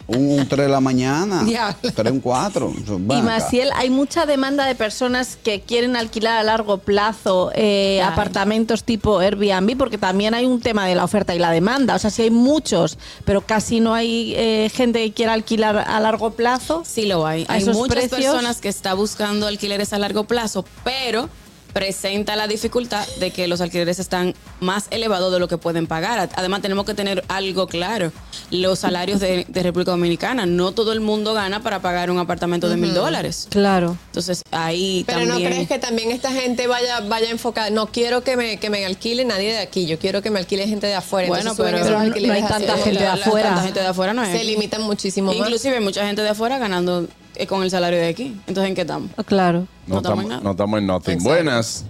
Un, 0.08 0.48
3 0.48 0.66
de 0.68 0.72
la 0.72 0.80
mañana. 0.80 1.44
Diablo. 1.46 1.92
3, 1.94 2.12
un 2.12 2.20
4. 2.22 2.74
Y 3.10 3.22
Maciel, 3.22 3.70
hay 3.76 3.90
mucha 3.90 4.26
demanda 4.26 4.66
de 4.66 4.74
personas 4.76 5.38
que 5.44 5.62
quieren 5.62 5.96
alquilar 5.96 6.38
a 6.38 6.44
largo 6.44 6.78
plazo 6.78 7.52
eh, 7.54 8.02
apartamentos 8.02 8.84
tipo 8.84 9.20
Airbnb, 9.20 9.78
porque 9.78 9.98
también 9.98 10.34
hay 10.34 10.46
un 10.46 10.62
tema 10.62 10.88
de 10.88 10.96
la 10.96 11.04
oferta 11.04 11.36
y 11.36 11.40
la 11.40 11.52
demanda. 11.52 11.96
O 11.96 12.00
sea, 12.00 12.10
si 12.10 12.22
hay 12.24 12.32
muchos, 12.32 12.98
pero 13.26 13.42
casi 13.42 13.80
no 13.80 13.94
hay 13.94 14.34
eh, 14.36 14.72
gente 14.74 15.04
que 15.04 15.12
quiera 15.14 15.34
alquilar 15.34 15.78
a 15.78 16.00
largo 16.00 16.32
plazo. 16.32 16.84
Sí 16.86 17.06
lo 17.06 17.26
hay. 17.26 17.46
¿A 17.50 17.54
Hay 17.54 17.66
muchas 17.66 18.08
precios? 18.08 18.22
personas 18.22 18.62
que 18.62 18.70
están 18.70 18.98
buscando 18.98 19.48
alquileres 19.48 19.92
a 19.94 20.00
largo 20.00 20.24
plazo, 20.24 20.64
pero 20.84 21.30
presenta 21.78 22.36
la 22.36 22.48
dificultad 22.48 23.06
de 23.20 23.30
que 23.30 23.48
los 23.48 23.62
alquileres 23.62 24.00
están 24.00 24.34
más 24.60 24.88
elevados 24.90 25.32
de 25.32 25.38
lo 25.38 25.48
que 25.48 25.60
pueden 25.60 25.86
pagar. 25.86 26.28
Además, 26.36 26.64
tenemos 26.64 26.86
que 26.88 26.96
tener 26.96 27.24
algo 27.28 27.68
claro. 27.68 28.12
Los 28.50 28.80
salarios 28.80 29.20
de, 29.20 29.46
de 29.48 29.62
República 29.64 29.92
Dominicana, 29.92 30.48
no 30.48 30.72
todo 30.72 30.92
el 30.92 31.02
mundo 31.02 31.36
gana 31.36 31.62
para 31.62 31.80
pagar 31.80 32.10
un 32.10 32.18
apartamento 32.18 32.68
de 32.68 32.78
mil 32.78 32.96
dólares. 32.96 33.48
Claro. 33.52 33.96
Entonces, 34.08 34.42
ahí 34.50 35.04
Pero 35.06 35.20
también... 35.20 35.44
no 35.44 35.50
crees 35.50 35.68
que 35.68 35.78
también 35.78 36.10
esta 36.10 36.32
gente 36.32 36.66
vaya 36.66 37.02
vaya 37.02 37.30
enfocada. 37.30 37.70
No 37.70 37.86
quiero 37.88 38.24
que 38.24 38.36
me, 38.38 38.58
que 38.58 38.72
me 38.72 38.84
alquile 38.84 39.24
nadie 39.24 39.52
de 39.52 39.60
aquí. 39.60 39.86
Yo 39.86 40.00
quiero 40.00 40.24
que 40.24 40.32
me 40.32 40.40
alquile 40.40 40.68
gente 40.68 40.88
de 40.88 40.96
afuera. 40.96 41.28
Bueno, 41.28 41.52
Entonces 41.52 41.76
pero- 41.84 42.00
no- 42.00 42.34
hay 42.34 42.42
tanta 42.42 42.76
gente 42.80 43.02
de 43.02 43.08
afuera. 43.08 43.50
tanta 43.50 43.64
gente 43.64 43.80
de 43.82 43.88
afuera 43.88 44.14
no 44.16 44.24
es. 44.24 44.36
Se 44.36 44.44
limitan 44.44 44.82
muchísimo 44.82 45.32
más. 45.32 45.38
Inclusive 45.38 45.76
hay 45.76 45.84
mucha 45.84 46.08
gente 46.08 46.24
de 46.24 46.30
afuera 46.30 46.58
ganando 46.58 47.08
con 47.46 47.62
el 47.64 47.70
salario 47.70 48.00
de 48.00 48.08
aquí. 48.08 48.36
Entonces, 48.48 48.70
¿en 48.70 48.76
qué 48.76 48.82
estamos? 48.82 49.12
Claro. 49.26 49.68
No 49.86 49.96
No 49.96 49.98
estamos 49.98 50.24
en 50.24 50.30
nada. 50.30 50.42
no 50.42 50.52
estamos 50.52 50.80
en 50.80 50.88
nothing. 50.88 51.14
Exacto. 51.14 51.30
Buenas. 51.34 51.86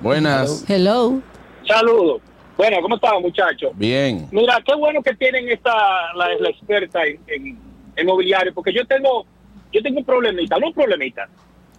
Buenas. 0.00 0.64
Hello. 0.68 1.20
Saludos. 1.66 2.20
Bueno, 2.56 2.76
¿cómo 2.82 2.96
están, 2.96 3.20
muchachos? 3.22 3.72
Bien. 3.74 4.28
Mira, 4.30 4.60
qué 4.64 4.74
bueno 4.74 5.02
que 5.02 5.14
tienen 5.14 5.48
esta 5.48 5.72
la, 6.14 6.28
la 6.38 6.50
experta 6.50 7.04
en, 7.04 7.18
en, 7.26 7.58
en 7.96 8.06
mobiliario, 8.06 8.52
porque 8.54 8.72
yo 8.72 8.84
tengo 8.86 9.24
yo 9.72 9.82
tengo 9.82 9.98
un 9.98 10.04
problemita, 10.04 10.56
no 10.58 10.68
un 10.68 10.72
problemita. 10.74 11.28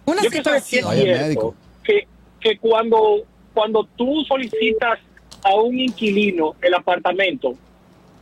Una 0.04 0.22
yo 0.22 0.30
Vaya 0.30 0.60
cierto 0.60 0.90
médico. 0.90 1.54
que, 1.82 2.06
que 2.40 2.58
cuando, 2.58 3.22
cuando 3.54 3.88
tú 3.96 4.22
solicitas 4.28 4.98
a 5.42 5.54
un 5.54 5.78
inquilino 5.80 6.54
el 6.60 6.74
apartamento, 6.74 7.54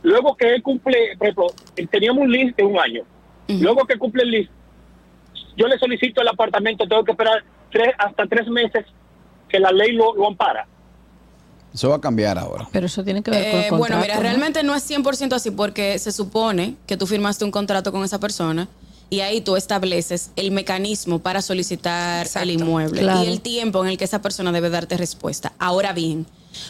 luego 0.05 0.35
que 0.35 0.53
él 0.55 0.61
cumple, 0.63 0.97
por 1.17 1.27
ejemplo, 1.27 1.47
teníamos 1.91 2.23
un 2.23 2.31
list 2.31 2.55
de 2.57 2.63
un 2.63 2.79
año, 2.79 3.03
luego 3.47 3.85
que 3.85 3.97
cumple 3.97 4.23
el 4.23 4.31
list, 4.31 4.51
yo 5.57 5.67
le 5.67 5.77
solicito 5.79 6.21
el 6.21 6.27
apartamento, 6.27 6.87
tengo 6.87 7.03
que 7.03 7.11
esperar 7.11 7.43
tres, 7.71 7.93
hasta 7.97 8.25
tres 8.27 8.47
meses 8.47 8.85
que 9.49 9.59
la 9.59 9.71
ley 9.71 9.91
lo, 9.93 10.13
lo 10.15 10.27
ampara. 10.27 10.67
Eso 11.73 11.89
va 11.89 11.95
a 11.97 12.01
cambiar 12.01 12.37
ahora. 12.37 12.67
Pero 12.71 12.85
eso 12.85 13.03
tiene 13.03 13.21
que 13.21 13.31
ver 13.31 13.39
con 13.39 13.49
el 13.59 13.65
Eh, 13.65 13.69
contrato. 13.69 13.77
bueno, 13.77 13.97
mira, 14.01 14.15
¿no? 14.15 14.21
realmente 14.21 14.63
no 14.63 14.75
es 14.75 14.89
100% 14.89 15.33
así 15.33 15.51
porque 15.51 15.99
se 15.99 16.11
supone 16.13 16.75
que 16.87 16.95
tú 16.97 17.05
firmaste 17.05 17.43
un 17.43 17.51
contrato 17.51 17.91
con 17.91 18.03
esa 18.05 18.19
persona 18.19 18.67
y 19.09 19.19
ahí 19.19 19.41
tú 19.41 19.55
estableces 19.57 20.31
el 20.37 20.51
mecanismo 20.51 21.19
para 21.19 21.41
solicitar 21.41 22.27
el 22.41 22.49
inmueble 22.51 23.01
Claro. 23.01 23.23
y 23.23 23.27
el 23.27 23.41
tiempo 23.41 23.83
en 23.83 23.89
el 23.91 23.97
que 23.97 24.05
esa 24.05 24.21
persona 24.21 24.51
debe 24.53 24.69
darte 24.69 24.95
respuesta. 24.97 25.51
Ahora 25.59 25.91
bien, 25.93 26.25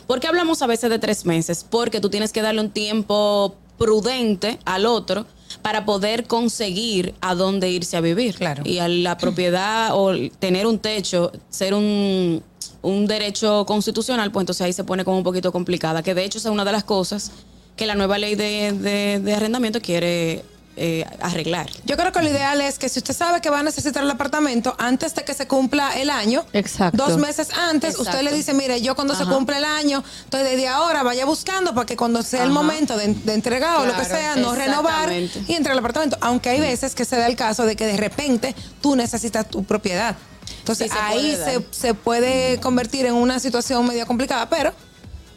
¿por 0.08 0.20
qué 0.20 0.28
hablamos 0.28 0.62
a 0.62 0.68
veces 0.68 0.90
de 0.90 1.00
tres 1.00 1.26
meses? 1.26 1.66
Porque 1.70 2.00
tú 2.00 2.10
tienes 2.10 2.32
que 2.32 2.42
darle 2.42 2.62
un 2.62 2.70
tiempo 2.72 3.56
prudente 3.78 4.60
al 4.66 4.86
otro 4.86 5.26
para 5.62 5.86
poder 5.86 6.26
conseguir 6.26 7.14
a 7.22 7.36
dónde 7.36 7.70
irse 7.70 7.98
a 7.98 8.02
vivir. 8.02 8.36
Claro. 8.36 8.64
Y 8.66 8.80
a 8.80 8.88
la 8.88 9.18
propiedad 9.18 9.90
o 9.94 10.12
tener 10.40 10.66
un 10.68 10.80
techo, 10.80 11.32
ser 11.50 11.74
un, 11.74 12.42
un 12.82 13.08
derecho 13.08 13.66
constitucional, 13.66 14.32
pues 14.32 14.44
entonces 14.44 14.62
ahí 14.66 14.74
se 14.74 14.84
pone 14.84 15.04
como 15.06 15.18
un 15.18 15.24
poquito 15.24 15.52
complicada. 15.52 16.04
Que 16.04 16.14
de 16.14 16.24
hecho 16.26 16.38
es 16.38 16.46
una 16.46 16.66
de 16.66 16.72
las 16.72 16.84
cosas 16.84 17.32
que 17.76 17.86
la 17.86 17.96
nueva 17.96 18.18
ley 18.18 18.36
de, 18.36 18.72
de- 18.74 19.20
de 19.20 19.34
arrendamiento 19.34 19.82
quiere 19.82 20.44
eh, 20.78 21.06
arreglar. 21.22 21.70
Yo 21.86 21.96
creo 21.96 22.12
que 22.12 22.22
lo 22.22 22.30
ideal 22.30 22.60
es 22.62 22.78
que 22.78 22.90
si 22.90 23.00
usted 23.00 23.14
sabe 23.14 23.40
que 23.42 23.50
va 23.50 23.60
a 23.60 23.64
necesitar 23.64 24.04
el 24.04 24.10
apartamento 24.12 24.76
antes 24.78 25.16
de 25.16 25.24
que 25.24 25.34
se 25.34 25.48
cumpla 25.48 25.98
el 25.98 26.10
año, 26.10 26.46
Exacto. 26.54 26.98
dos 27.06 27.18
meses 27.18 27.50
antes, 27.54 27.98
usted 27.98 28.22
le 28.22 28.34
dice, 28.34 28.54
mire, 28.54 28.82
yo 28.82 28.96
cuando 28.96 29.16
se 29.16 29.26
cumple 29.26 29.58
el 29.58 29.66
año, 29.66 30.04
entonces 30.26 30.52
desde 30.52 30.68
ahora 30.68 31.04
vaya 31.04 31.26
buscando 31.26 31.74
para 31.74 31.86
que 31.86 31.96
cuando 31.96 32.22
sea 32.24 32.44
el 32.44 32.52
momento 32.52 32.98
de, 32.98 33.14
de 33.14 33.34
entregar 33.34 33.78
o 33.80 33.86
lo 33.86 33.96
que 33.96 34.06
sea, 34.06 34.36
no 34.36 34.54
renovar 34.54 35.12
y 35.14 35.54
entrar 35.54 35.74
al 35.74 35.80
apartamento. 35.80 36.18
Aunque 36.22 36.50
hay 36.50 36.60
veces 36.60 36.94
que 36.96 37.06
se 37.06 37.16
da 37.16 37.28
el 37.28 37.36
caso 37.36 37.66
de 37.66 37.76
que 37.76 37.86
de 37.88 37.98
repente 37.98 38.56
tú 38.82 38.96
necesitas 38.96 39.50
tu 39.50 39.64
propiedad. 39.64 40.16
Entonces 40.60 40.92
Sí, 40.92 40.98
se 40.98 41.04
ahí 41.04 41.36
puede 41.38 41.54
se, 41.54 41.66
se 41.72 41.94
puede 41.94 42.60
convertir 42.60 43.06
en 43.06 43.14
una 43.14 43.40
situación 43.40 43.86
medio 43.88 44.06
complicada, 44.06 44.50
pero 44.50 44.74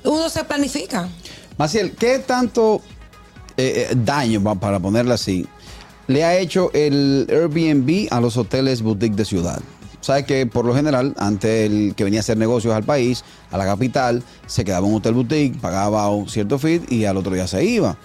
uno 0.05 0.29
se 0.31 0.43
planifica. 0.45 1.09
Maciel, 1.57 1.93
¿qué 1.97 2.19
tanto 2.19 2.81
eh, 3.59 3.89
eh, 3.91 3.95
daño, 4.05 4.43
para 4.59 4.81
ponerlo 4.81 5.13
así, 5.13 5.47
le 6.07 6.25
ha 6.25 6.39
hecho 6.39 6.71
el 6.73 7.27
Airbnb 7.29 8.09
a 8.11 8.21
los 8.21 8.37
hoteles 8.39 8.81
boutique 8.81 9.15
de 9.17 9.25
ciudad? 9.27 9.61
Sabes 10.01 10.25
que 10.25 10.47
por 10.47 10.65
lo 10.65 10.75
general, 10.75 11.13
antes 11.19 11.69
el 11.71 11.93
que 11.97 12.05
venía 12.05 12.21
a 12.21 12.23
hacer 12.23 12.39
negocios 12.39 12.73
al 12.73 12.85
país, 12.85 13.25
a 13.51 13.59
la 13.59 13.65
capital, 13.67 14.23
se 14.47 14.65
quedaba 14.65 14.87
en 14.87 14.93
un 14.93 14.99
hotel 15.01 15.13
boutique, 15.15 15.61
pagaba 15.61 16.09
un 16.09 16.29
cierto 16.29 16.59
fee 16.59 16.83
y 16.89 17.05
al 17.05 17.17
otro 17.17 17.35
día 17.35 17.47
se 17.47 17.65
iba. 17.65 17.99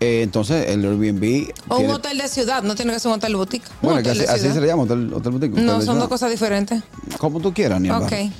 Eh, 0.00 0.20
entonces 0.22 0.68
el 0.68 0.84
Airbnb... 0.84 1.50
O 1.68 1.76
tiene- 1.76 1.90
un 1.90 1.96
hotel 1.96 2.18
de 2.18 2.28
ciudad, 2.28 2.62
no 2.62 2.74
tiene 2.74 2.92
que 2.92 3.00
ser 3.00 3.10
un 3.10 3.16
hotel 3.16 3.36
boutique. 3.36 3.66
Bueno, 3.82 4.02
que 4.02 4.10
así, 4.10 4.24
se 4.48 4.60
le 4.60 4.66
llama, 4.66 4.82
hotel, 4.84 5.12
hotel 5.12 5.32
boutique. 5.32 5.52
hotel 5.54 5.66
No, 5.66 5.72
son 5.74 5.82
ciudad. 5.82 5.98
dos 6.00 6.08
cosas 6.08 6.30
diferentes. 6.30 6.82
Como 7.18 7.40
tú 7.40 7.52
quieras, 7.52 7.80
Niambar. 7.80 8.04
Ok. 8.12 8.30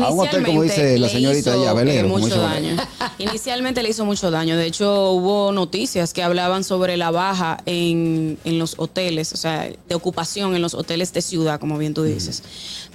A 0.00 0.10
un 0.10 0.20
hotel, 0.20 0.44
como 0.44 0.62
dice 0.62 0.98
la 0.98 1.08
señorita 1.08 1.54
ella, 1.56 1.72
velero, 1.72 2.08
como 2.08 2.18
mucho 2.18 2.40
daño. 2.40 2.76
Inicialmente 3.18 3.82
le 3.82 3.88
hizo 3.88 4.04
mucho 4.04 4.30
daño. 4.30 4.56
De 4.56 4.66
hecho, 4.66 5.10
hubo 5.10 5.52
noticias 5.52 6.12
que 6.12 6.22
hablaban 6.22 6.62
sobre 6.64 6.96
la 6.96 7.10
baja 7.10 7.58
en, 7.66 8.38
en 8.44 8.58
los 8.58 8.74
hoteles, 8.78 9.32
o 9.32 9.36
sea, 9.36 9.68
de 9.88 9.94
ocupación 9.94 10.54
en 10.54 10.62
los 10.62 10.74
hoteles 10.74 11.12
de 11.12 11.22
ciudad, 11.22 11.58
como 11.58 11.78
bien 11.78 11.94
tú 11.94 12.02
dices. 12.04 12.42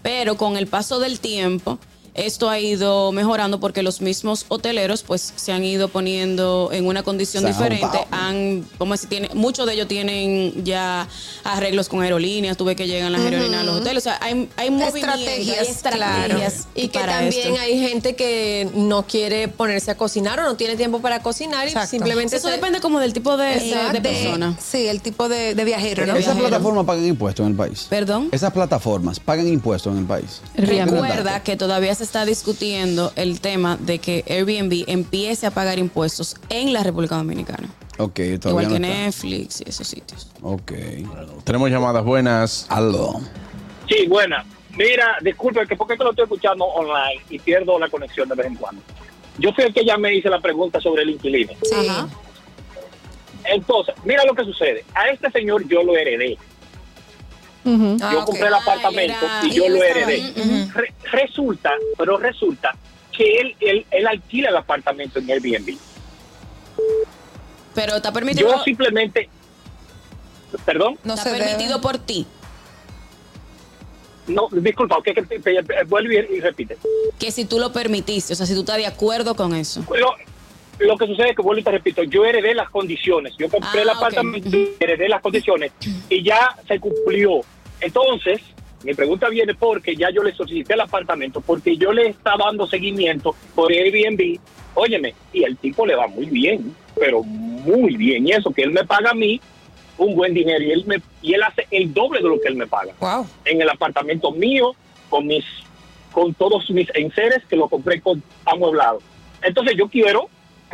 Pero 0.01 0.37
con 0.37 0.55
el 0.57 0.67
paso 0.67 0.99
del 0.99 1.19
tiempo, 1.19 1.79
esto 2.15 2.49
ha 2.49 2.59
ido 2.59 3.11
mejorando 3.11 3.59
porque 3.59 3.83
los 3.83 4.01
mismos 4.01 4.45
hoteleros 4.47 5.03
pues 5.03 5.33
se 5.35 5.51
han 5.51 5.63
ido 5.63 5.89
poniendo 5.89 6.69
en 6.71 6.87
una 6.87 7.03
condición 7.03 7.43
Se 7.43 7.49
diferente. 7.49 7.97
Han, 8.11 8.65
como 8.77 8.93
decir, 8.93 9.09
tiene, 9.09 9.29
muchos 9.33 9.65
de 9.67 9.73
ellos 9.73 9.87
tienen 9.87 10.63
ya 10.63 11.07
arreglos 11.43 11.89
con 11.89 12.01
aerolíneas, 12.01 12.57
tuve 12.57 12.75
que 12.75 12.87
llegan 12.87 13.11
las 13.11 13.21
aerolíneas 13.21 13.61
a 13.61 13.63
los 13.63 13.81
hoteles. 13.81 14.03
O 14.03 14.09
sea, 14.09 14.17
hay, 14.21 14.49
hay 14.55 14.67
Estrategias, 14.67 15.57
hay 15.59 15.67
estrategias 15.67 16.67
Y 16.73 16.87
que 16.87 16.99
también 16.99 17.53
esto. 17.53 17.61
hay 17.61 17.79
gente 17.79 18.15
que 18.15 18.69
no 18.75 19.05
quiere 19.05 19.47
ponerse 19.47 19.91
a 19.91 19.97
cocinar 19.97 20.39
o 20.39 20.43
no 20.43 20.55
tiene 20.55 20.75
tiempo 20.75 20.99
para 21.01 21.21
cocinar 21.21 21.67
Exacto. 21.67 21.87
y 21.87 21.89
simplemente 21.99 22.37
Eso 22.37 22.47
se- 22.47 22.53
depende 22.55 22.79
como 22.79 22.99
del 22.99 23.13
tipo 23.13 23.35
de, 23.37 23.45
de- 23.47 23.69
Exacto. 23.69 23.91
de 23.93 24.01
persona. 24.01 24.57
Sí, 24.63 24.87
el 24.87 25.01
tipo 25.01 25.27
de, 25.27 25.53
de 25.55 25.63
viajero, 25.65 26.03
Esas 26.15 26.37
plataformas 26.37 26.85
pagan 26.85 27.05
impuestos 27.05 27.45
en 27.45 27.51
el 27.51 27.57
país. 27.57 27.87
Perdón. 27.89 28.29
Esas 28.31 28.53
plataformas 28.53 29.19
pagan 29.19 29.47
impuestos 29.47 29.91
en 29.93 29.99
el 29.99 30.05
país. 30.05 30.41
Recuerda 30.55 31.43
que 31.43 31.57
todavía 31.57 31.93
se 31.95 32.04
está 32.05 32.23
discutiendo 32.23 33.11
el 33.15 33.41
tema 33.41 33.77
de 33.77 33.99
que 33.99 34.23
Airbnb 34.29 34.85
empiece 34.87 35.47
a 35.47 35.51
pagar 35.51 35.79
impuestos 35.79 36.35
en 36.49 36.71
la 36.71 36.83
República 36.83 37.15
Dominicana. 37.15 37.67
Ok, 37.97 38.19
todavía 38.39 38.49
Igual 38.49 38.63
no 38.65 38.69
que 38.69 38.75
está. 38.75 38.87
Netflix 38.87 39.61
y 39.61 39.69
esos 39.69 39.87
sitios. 39.87 40.31
Ok. 40.41 40.71
Tenemos 41.43 41.69
llamadas 41.69 42.05
buenas. 42.05 42.67
Aló. 42.69 43.19
Sí, 43.89 44.07
buena. 44.07 44.45
Mira, 44.77 45.17
disculpe, 45.21 45.65
que 45.65 45.75
porque 45.75 45.97
que 45.97 46.03
lo 46.03 46.11
estoy 46.11 46.23
escuchando 46.23 46.65
online 46.65 47.21
y 47.29 47.39
pierdo 47.39 47.79
la 47.79 47.89
conexión 47.89 48.29
de 48.29 48.35
vez 48.35 48.47
en 48.47 48.55
cuando. 48.55 48.81
Yo 49.39 49.51
fui 49.53 49.63
el 49.63 49.73
que 49.73 49.83
ya 49.83 49.97
me 49.97 50.13
hice 50.13 50.29
la 50.29 50.39
pregunta 50.39 50.79
sobre 50.79 51.03
el 51.03 51.11
inquilino. 51.11 51.53
Sí. 51.63 51.87
Ajá. 51.87 52.07
Entonces, 53.45 53.95
mira 54.03 54.23
lo 54.25 54.35
que 54.35 54.43
sucede. 54.43 54.85
A 54.93 55.09
este 55.09 55.31
señor 55.31 55.67
yo 55.67 55.81
lo 55.83 55.95
heredé. 55.95 56.37
Ah, 58.01 58.09
yo 58.13 58.25
compré 58.25 58.47
el 58.47 58.53
apartamento 58.53 59.15
Ah, 59.27 59.41
era- 59.43 59.47
y 59.53 59.55
yo 59.55 59.67
lo 59.69 59.81
heredé. 59.83 60.67
Re- 60.73 60.93
resulta, 61.11 61.71
pero 61.97 62.17
resulta 62.17 62.75
que 63.11 63.37
él, 63.39 63.55
él, 63.59 63.85
él 63.91 64.07
alquila 64.07 64.49
el 64.49 64.57
apartamento 64.57 65.19
en 65.19 65.31
Airbnb. 65.31 65.77
Pero 67.73 67.95
está 67.95 68.11
permitido, 68.11 68.49
Yo 68.51 68.63
simplemente, 68.63 69.29
perdón, 70.65 70.97
No 71.03 71.13
está 71.15 71.29
se 71.31 71.37
permitido 71.37 71.69
debe. 71.77 71.81
por 71.81 71.97
ti 71.97 72.27
no, 74.27 74.47
disculpa, 74.51 74.97
que, 75.03 75.13
que- 75.13 75.23
que- 75.23 75.39
que- 75.39 75.83
vuelve 75.85 76.27
y, 76.31 76.37
y 76.37 76.39
repite. 76.39 76.77
que 77.19 77.29
si 77.31 77.45
tú 77.45 77.59
lo 77.59 77.71
permitiste, 77.71 78.33
o 78.33 78.35
sea, 78.35 78.47
si 78.47 78.55
tú 78.55 78.61
estás 78.61 78.77
de 78.77 78.87
acuerdo 78.87 79.35
con 79.35 79.53
eso. 79.53 79.85
Lo, 79.95 80.15
lo 80.79 80.97
que 80.97 81.05
sucede 81.05 81.29
es 81.29 81.35
que 81.35 81.43
vuelvo 81.43 81.59
y 81.59 81.63
te 81.63 81.69
repito, 81.69 82.01
yo 82.03 82.25
heredé 82.25 82.55
las 82.55 82.71
condiciones. 82.71 83.35
Yo 83.37 83.49
compré 83.49 83.81
Ah, 83.81 83.83
el 83.83 83.89
ok. 83.89 83.95
apartamento, 83.97 84.49
heredé 84.79 85.09
las 85.09 85.21
condiciones 85.21 85.71
y 86.09 86.23
ya 86.23 86.55
se 86.67 86.79
cumplió. 86.79 87.41
Entonces, 87.81 88.41
mi 88.83 88.93
pregunta 88.93 89.29
viene 89.29 89.53
porque 89.55 89.95
ya 89.95 90.09
yo 90.11 90.23
le 90.23 90.33
solicité 90.33 90.73
el 90.73 90.81
apartamento, 90.81 91.41
porque 91.41 91.75
yo 91.77 91.91
le 91.91 92.07
estaba 92.09 92.45
dando 92.45 92.67
seguimiento 92.67 93.35
por 93.55 93.71
Airbnb. 93.71 94.39
Óyeme, 94.75 95.15
y 95.33 95.43
el 95.43 95.57
tipo 95.57 95.85
le 95.85 95.95
va 95.95 96.07
muy 96.07 96.25
bien, 96.25 96.75
pero 96.99 97.23
muy 97.23 97.95
bien. 97.95 98.27
Y 98.27 98.31
eso 98.31 98.51
que 98.51 98.63
él 98.63 98.71
me 98.71 98.83
paga 98.85 99.11
a 99.11 99.13
mí 99.15 99.39
un 99.97 100.15
buen 100.15 100.33
dinero 100.33 100.61
y 100.63 100.71
él, 100.71 100.83
me, 100.85 100.97
y 101.21 101.33
él 101.33 101.43
hace 101.43 101.65
el 101.71 101.93
doble 101.93 102.19
de 102.21 102.27
lo 102.27 102.39
que 102.41 102.49
él 102.49 102.55
me 102.57 102.67
paga 102.67 102.93
Wow. 102.99 103.25
en 103.45 103.61
el 103.61 103.69
apartamento 103.69 104.31
mío 104.31 104.75
con 105.09 105.25
mis 105.27 105.45
con 106.11 106.33
todos 106.33 106.69
mis 106.69 106.87
enseres 106.95 107.43
que 107.49 107.57
lo 107.57 107.67
compré 107.67 107.99
con 108.01 108.21
amueblado. 108.45 108.99
Entonces 109.41 109.75
yo 109.77 109.89
quiero, 109.89 110.29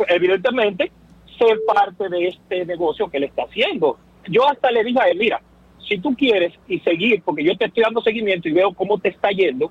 evidentemente, 0.08 0.92
ser 1.36 1.58
parte 1.66 2.08
de 2.08 2.28
este 2.28 2.64
negocio 2.64 3.08
que 3.10 3.16
él 3.16 3.24
está 3.24 3.42
haciendo. 3.42 3.98
Yo 4.28 4.48
hasta 4.48 4.70
le 4.70 4.84
dije 4.84 5.00
a 5.00 5.08
él, 5.08 5.18
mira, 5.18 5.40
si 5.88 5.98
tú 5.98 6.14
quieres 6.14 6.52
y 6.68 6.78
seguir, 6.80 7.22
porque 7.24 7.44
yo 7.44 7.56
te 7.56 7.66
estoy 7.66 7.82
dando 7.82 8.02
seguimiento 8.02 8.48
y 8.48 8.52
veo 8.52 8.72
cómo 8.72 8.98
te 8.98 9.08
está 9.08 9.30
yendo, 9.30 9.70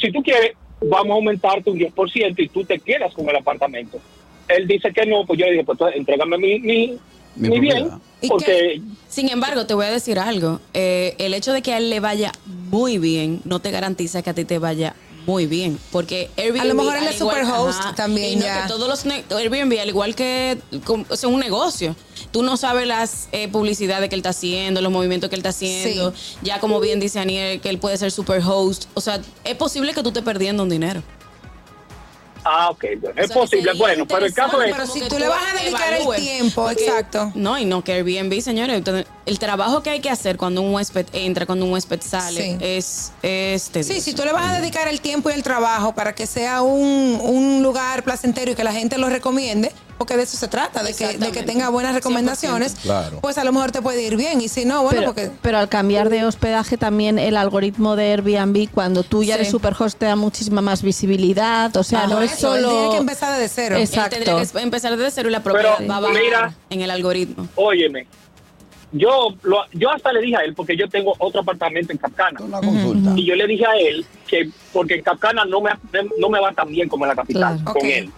si 0.00 0.10
tú 0.10 0.22
quieres, 0.22 0.52
vamos 0.80 1.10
a 1.10 1.14
aumentarte 1.14 1.70
un 1.70 1.78
10% 1.78 2.34
y 2.38 2.48
tú 2.48 2.64
te 2.64 2.78
quedas 2.78 3.12
con 3.14 3.28
el 3.28 3.36
apartamento. 3.36 4.00
Él 4.48 4.66
dice 4.66 4.92
que 4.92 5.06
no, 5.06 5.24
pues 5.26 5.38
yo 5.38 5.46
le 5.46 5.52
dije, 5.52 5.64
pues 5.64 5.76
entonces, 5.76 5.98
entrégame 5.98 6.36
mi, 6.38 6.60
mi, 6.60 6.98
Mi 7.36 7.48
mi 7.48 7.60
bien, 7.60 7.88
propiedad. 7.88 7.98
¿Y 8.20 8.28
porque 8.28 8.80
Sin 9.08 9.30
embargo, 9.30 9.66
te 9.66 9.74
voy 9.74 9.86
a 9.86 9.90
decir 9.90 10.18
algo. 10.18 10.60
Eh, 10.74 11.14
el 11.18 11.34
hecho 11.34 11.52
de 11.52 11.62
que 11.62 11.72
a 11.72 11.78
él 11.78 11.90
le 11.90 12.00
vaya 12.00 12.32
muy 12.46 12.98
bien 12.98 13.40
no 13.44 13.60
te 13.60 13.70
garantiza 13.70 14.22
que 14.22 14.30
a 14.30 14.34
ti 14.34 14.44
te 14.44 14.58
vaya 14.58 14.94
muy 15.26 15.46
bien. 15.46 15.78
Porque 15.90 16.28
Airbnb. 16.36 16.60
A 16.60 16.64
lo 16.66 16.74
mejor 16.74 16.96
él 16.96 17.02
al 17.04 17.08
es 17.14 17.20
igual- 17.20 17.40
superhost 17.42 17.94
también 17.96 18.32
y 18.32 18.36
no, 18.36 18.42
ya. 18.42 18.62
que 18.62 18.68
todos 18.68 18.88
los 18.88 19.06
Airbnb, 19.06 19.78
al 19.80 19.88
igual 19.88 20.14
que. 20.14 20.58
o 21.08 21.16
sea, 21.16 21.28
un 21.28 21.40
negocio. 21.40 21.96
Tú 22.34 22.42
no 22.42 22.56
sabes 22.56 22.84
las 22.88 23.28
eh, 23.30 23.46
publicidades 23.46 24.08
que 24.08 24.16
él 24.16 24.18
está 24.18 24.30
haciendo, 24.30 24.80
los 24.80 24.90
movimientos 24.90 25.30
que 25.30 25.36
él 25.36 25.38
está 25.38 25.50
haciendo. 25.50 26.12
Ya, 26.42 26.58
como 26.58 26.80
bien 26.80 26.98
dice 26.98 27.20
Aniel, 27.20 27.60
que 27.60 27.68
él 27.68 27.78
puede 27.78 27.96
ser 27.96 28.10
superhost. 28.10 28.86
O 28.94 29.00
sea, 29.00 29.20
es 29.44 29.54
posible 29.54 29.94
que 29.94 30.02
tú 30.02 30.08
estés 30.08 30.24
perdiendo 30.24 30.64
un 30.64 30.68
dinero. 30.68 31.00
Ah, 32.46 32.70
ok, 32.70 32.84
bueno, 33.00 33.14
es 33.22 33.26
O 33.26 33.28
sea, 33.28 33.34
que 33.34 33.40
posible. 33.40 33.72
Bueno, 33.78 34.04
pero 34.06 34.26
el 34.26 34.34
caso 34.34 34.60
es... 34.60 34.72
Pero 34.74 34.86
si 34.88 35.00
tú 35.08 35.16
le 35.18 35.28
vas 35.28 35.40
a 35.54 35.62
dedicar 35.62 35.94
el 35.94 36.06
tiempo, 36.16 36.64
porque- 36.64 36.84
exacto. 36.86 37.30
No, 37.36 37.56
y 37.56 37.64
no 37.64 37.84
que 37.84 37.92
Airbnb, 37.92 38.38
señores. 38.42 38.82
El 39.26 39.38
trabajo 39.38 39.84
que 39.84 39.90
hay 39.90 40.00
que 40.00 40.10
hacer 40.10 40.36
cuando 40.36 40.60
un 40.60 40.74
huésped 40.74 41.06
entra, 41.12 41.46
cuando 41.46 41.64
un 41.66 41.72
huésped 41.72 42.00
sale, 42.02 42.42
Sí. 42.42 42.56
es, 42.60 43.12
es 43.22 43.70
tedioso. 43.70 43.92
Sí, 43.94 44.00
si 44.00 44.12
tú 44.12 44.24
le 44.24 44.32
vas 44.32 44.50
a 44.50 44.60
dedicar 44.60 44.88
el 44.88 45.00
tiempo 45.00 45.30
y 45.30 45.34
el 45.34 45.44
trabajo 45.44 45.94
para 45.94 46.16
que 46.16 46.26
sea 46.26 46.62
un, 46.62 47.18
un 47.22 47.62
lugar 47.62 48.02
placentero 48.02 48.50
y 48.50 48.54
que 48.56 48.64
la 48.64 48.72
gente 48.72 48.98
lo 48.98 49.08
recomiende, 49.08 49.72
porque 49.98 50.16
de 50.16 50.22
eso 50.24 50.36
se 50.36 50.48
trata, 50.48 50.82
de 50.82 50.94
que, 50.94 51.18
de 51.18 51.30
que 51.32 51.42
tenga 51.42 51.68
buenas 51.68 51.94
recomendaciones, 51.94 52.74
Claro. 52.82 53.20
pues 53.20 53.38
a 53.38 53.44
lo 53.44 53.52
mejor 53.52 53.72
te 53.72 53.80
puede 53.82 54.02
ir 54.02 54.16
bien. 54.16 54.40
Y 54.40 54.48
si 54.48 54.64
no, 54.64 54.82
bueno, 54.82 54.98
pero, 55.00 55.06
porque... 55.14 55.30
pero 55.42 55.58
al 55.58 55.68
cambiar 55.68 56.08
de 56.10 56.24
hospedaje 56.24 56.76
también 56.76 57.18
el 57.18 57.36
algoritmo 57.36 57.96
de 57.96 58.12
Airbnb, 58.12 58.68
cuando 58.72 59.02
tú 59.02 59.22
ya 59.22 59.34
Sí. 59.34 59.40
eres 59.40 59.50
superhost, 59.50 59.98
te 59.98 60.06
da 60.06 60.16
muchísima 60.16 60.60
más 60.60 60.82
visibilidad. 60.82 61.74
O 61.76 61.82
sea, 61.82 62.06
no 62.06 62.20
es 62.22 62.32
eso, 62.32 62.54
solo. 62.54 62.68
tiene 62.70 62.90
que 62.90 62.96
empezar 62.98 63.32
desde 63.38 63.48
cero. 63.54 63.76
Él 63.76 63.82
Exacto. 63.82 64.16
tendría 64.16 64.44
que 64.44 64.60
empezar 64.60 64.96
desde 64.96 65.10
cero 65.10 65.28
y 65.28 65.32
la 65.32 65.42
propiedad 65.42 65.74
Pero, 65.78 65.88
va 65.90 65.96
a 65.96 66.00
bajar 66.00 66.22
mira. 66.22 66.54
en 66.70 66.80
el 66.80 66.90
algoritmo. 66.90 67.48
Óyeme, 67.56 68.06
yo, 68.96 69.34
lo- 69.42 69.64
yo 69.72 69.90
hasta 69.90 70.12
le 70.12 70.20
dije 70.20 70.36
a 70.36 70.44
él, 70.44 70.54
porque 70.54 70.76
yo 70.76 70.88
tengo 70.88 71.14
otro 71.18 71.40
apartamento 71.40 71.92
en 71.92 71.98
Capcana. 71.98 72.40
Una 72.40 72.60
consulta. 72.60 73.10
Y 73.16 73.24
yo 73.26 73.34
le 73.34 73.46
dije 73.46 73.66
a 73.66 73.74
él 73.76 74.04
que, 74.28 74.48
porque 74.72 74.94
en 74.94 75.02
Capcana 75.02 75.44
no 75.44 75.60
me, 75.60 75.70
no 76.18 76.28
me 76.28 76.40
va 76.40 76.52
tan 76.52 76.68
bien 76.68 76.88
como 76.88 77.04
en 77.04 77.08
la 77.10 77.16
capital, 77.16 77.56
Claro. 77.62 77.78
Con 77.80 77.88
él. 77.90 78.10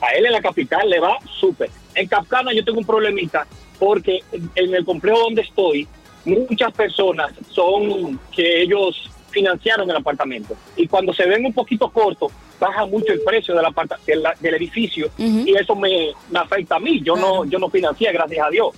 A 0.00 0.08
él 0.16 0.26
en 0.26 0.32
la 0.32 0.40
capital 0.40 0.88
le 0.88 0.98
va 0.98 1.18
súper. 1.38 1.70
En 1.94 2.08
Capcana 2.08 2.52
yo 2.52 2.64
tengo 2.64 2.78
un 2.78 2.84
problemita 2.86 3.46
porque 3.78 4.20
en 4.54 4.74
el 4.74 4.84
complejo 4.84 5.18
donde 5.18 5.42
estoy, 5.42 5.86
muchas 6.24 6.72
personas 6.72 7.32
son 7.50 8.18
que 8.34 8.62
ellos 8.62 9.10
financiaron 9.30 9.90
el 9.90 9.96
apartamento. 9.96 10.54
Y 10.76 10.86
cuando 10.86 11.12
se 11.12 11.26
ven 11.26 11.44
un 11.44 11.52
poquito 11.52 11.90
cortos, 11.90 12.32
baja 12.58 12.86
mucho 12.86 13.12
el 13.12 13.20
precio 13.22 13.54
del, 13.54 13.64
aparta- 13.66 13.98
del, 14.06 14.22
del 14.40 14.54
edificio 14.54 15.10
y 15.46 15.54
eso 15.56 15.74
me, 15.74 16.12
me 16.30 16.38
afecta 16.38 16.76
a 16.76 16.80
mí. 16.80 17.00
Yo 17.02 17.14
no 17.16 17.44
yo 17.44 17.58
no 17.58 17.68
financié, 17.68 18.10
gracias 18.12 18.46
a 18.46 18.50
Dios. 18.50 18.68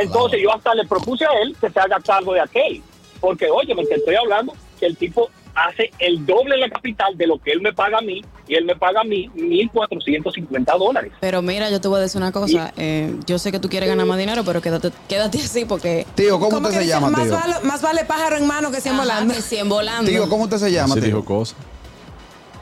Entonces 0.00 0.40
yo 0.42 0.52
hasta 0.54 0.74
le 0.74 0.84
propuse 0.86 1.24
a 1.24 1.32
él 1.42 1.56
que 1.60 1.70
se 1.70 1.80
haga 1.80 1.98
cargo 2.00 2.34
de 2.34 2.40
aquel. 2.40 2.82
Porque, 3.20 3.48
oye, 3.50 3.74
me 3.74 3.82
estoy 3.82 4.14
hablando 4.14 4.52
que 4.78 4.86
el 4.86 4.96
tipo 4.96 5.30
hace 5.54 5.90
el 6.00 6.26
doble 6.26 6.54
en 6.54 6.60
la 6.60 6.68
capital 6.68 7.16
de 7.16 7.26
lo 7.26 7.38
que 7.38 7.50
él 7.50 7.62
me 7.62 7.72
paga 7.72 7.96
a 7.98 8.02
mí 8.02 8.22
y 8.46 8.54
él 8.56 8.66
me 8.66 8.76
paga 8.76 9.00
a 9.00 9.04
mí 9.04 9.30
1.450 9.34 10.78
dólares. 10.78 11.12
Pero 11.20 11.40
mira, 11.42 11.70
yo 11.70 11.80
te 11.80 11.88
voy 11.88 11.98
a 11.98 12.02
decir 12.02 12.20
una 12.20 12.30
cosa. 12.30 12.72
eh, 12.76 13.14
yo 13.26 13.38
sé 13.38 13.50
que 13.52 13.58
tú 13.58 13.68
quieres 13.70 13.88
ganar 13.88 14.04
más 14.06 14.18
dinero, 14.18 14.44
pero 14.44 14.60
quédate, 14.60 14.90
quédate 15.08 15.38
así 15.38 15.64
porque... 15.64 16.06
Tío, 16.14 16.38
¿cómo 16.38 16.50
¿Cómo 16.56 16.68
usted 16.68 16.80
que 16.80 16.84
se 16.84 16.90
llama, 16.90 17.08
más, 17.08 17.22
tío? 17.24 17.32
Vale, 17.32 17.54
más 17.62 17.80
vale 17.82 18.04
pájaro 18.04 18.36
en 18.36 18.46
mano 18.46 18.70
que 18.70 18.80
cien 18.82 18.94
Ajá, 18.94 19.02
volando. 19.04 19.34
que 19.34 19.40
100 19.42 19.68
volando. 19.68 20.10
Tío, 20.10 20.28
¿cómo 20.28 20.44
usted 20.44 20.58
se 20.58 20.70
llama, 20.72 20.94
Sí 20.94 21.00
tío? 21.00 21.06
dijo 21.06 21.24
cosas. 21.24 21.56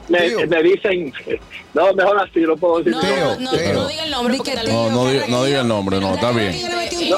Me, 0.08 0.62
dicen, 0.62 1.12
no, 1.72 1.92
mejor 1.94 2.18
así, 2.20 2.40
no 2.40 2.56
puedo 2.56 2.78
decir. 2.78 2.92
No, 2.92 3.00
Tío, 3.00 3.36
no, 3.40 3.50
tío. 3.50 3.72
no 3.72 3.86
diga 3.88 4.04
el 4.04 4.10
nombre 4.10 4.36
porque 4.36 4.50
que 4.50 4.56
tal 4.58 4.66
vez... 4.66 4.74
No, 4.74 4.90
no, 4.90 5.10
diga- 5.10 5.26
no 5.28 5.44
diga 5.44 5.60
el 5.62 5.68
nombre, 5.68 6.00
no, 6.00 6.14
está 6.14 6.30
bien. 6.30 6.52
Eh, 6.54 6.86
tío. 6.90 7.16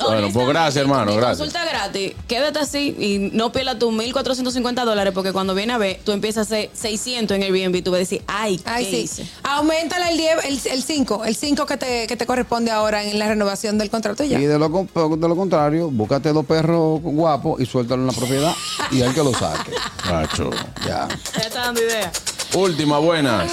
Bueno, 0.00 0.28
pues 0.32 0.48
gracias, 0.48 0.76
hermano, 0.76 1.14
gracias. 1.14 1.38
Consulta 1.38 1.64
gratis. 1.64 2.12
Quédate 2.26 2.58
así 2.58 2.96
y 2.98 3.30
no 3.36 3.52
pierdas 3.52 3.78
tus 3.78 3.92
1.450 3.92 4.84
dólares 4.84 5.12
porque 5.14 5.32
cuando 5.32 5.54
viene 5.54 5.72
a 5.74 5.78
ver, 5.78 6.00
tú 6.04 6.12
empiezas 6.12 6.38
a 6.50 6.54
hacer 6.56 6.70
600 6.72 7.36
en 7.36 7.42
Airbnb. 7.42 7.82
Tú 7.84 7.90
vas 7.90 7.96
a 7.96 8.00
decir, 8.00 8.22
ay, 8.26 8.60
Ay, 8.64 8.84
¿qué 8.84 8.90
sí. 8.90 8.96
hice? 9.02 9.26
Aumentale 9.42 10.10
el 10.10 10.16
10, 10.16 10.44
el, 10.44 10.72
el 10.72 10.82
5, 10.82 11.24
el 11.26 11.36
5 11.36 11.66
que 11.66 11.76
te, 11.76 12.06
que 12.06 12.16
te 12.16 12.26
corresponde 12.26 12.70
ahora 12.70 13.04
en 13.04 13.18
la 13.18 13.28
renovación 13.28 13.78
del 13.78 13.90
contrato 13.90 14.24
y 14.24 14.28
ya. 14.28 14.38
Y 14.40 14.44
de 14.46 14.58
lo, 14.58 14.70
con- 14.70 14.86
de 15.20 15.28
lo 15.28 15.36
contrario, 15.36 15.90
búscate 15.90 16.32
dos 16.32 16.46
perros 16.46 17.00
guapos 17.02 17.60
y 17.60 17.66
suéltalo 17.66 18.00
en 18.02 18.06
la 18.08 18.12
propiedad 18.14 18.54
y 18.90 19.02
hay 19.02 19.12
que 19.12 19.22
lo 19.22 19.32
saque. 19.32 19.72
Nacho. 20.10 20.50
Ya. 20.86 21.08
Ya 21.08 21.42
está 21.42 21.60
dando 21.60 21.82
idea. 21.82 22.10
Última, 22.54 22.98
buenas. 22.98 23.50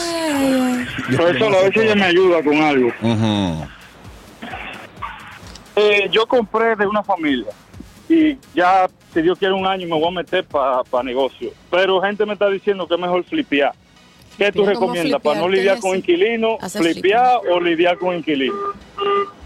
Profesor, 1.16 1.56
a 1.56 1.62
ver 1.64 1.74
si 1.74 1.80
ella 1.80 1.96
me 1.96 2.06
ayuda 2.06 2.44
con 2.44 2.62
algo. 2.62 2.92
Eh, 5.76 6.08
yo 6.12 6.28
compré 6.28 6.76
de 6.76 6.86
una 6.86 7.04
familia 7.04 7.52
y 8.08 8.38
ya, 8.54 8.88
si 9.14 9.22
Dios 9.22 9.40
quiere, 9.40 9.54
un 9.54 9.66
año 9.66 9.88
me 9.88 10.00
voy 10.00 10.08
a 10.08 10.12
meter 10.12 10.46
para 10.46 11.04
negocio. 11.04 11.52
Pero 11.72 12.00
gente 12.02 12.26
me 12.26 12.34
está 12.34 12.50
diciendo 12.50 12.88
que 12.88 12.94
es 12.94 13.00
mejor 13.00 13.24
flipear. 13.24 13.74
¿Qué 14.38 14.52
tú 14.52 14.60
¿Cómo 14.60 14.70
recomiendas? 14.70 15.22
¿Para 15.22 15.40
no 15.40 15.48
lidiar 15.48 15.76
¿Qué 15.76 15.82
con 15.82 15.96
inquilinos, 15.98 16.58
Hacer 16.62 16.82
flipear 16.82 17.40
o 17.52 17.60
lidiar 17.60 17.98
con 17.98 18.16
inquilinos? 18.16 18.58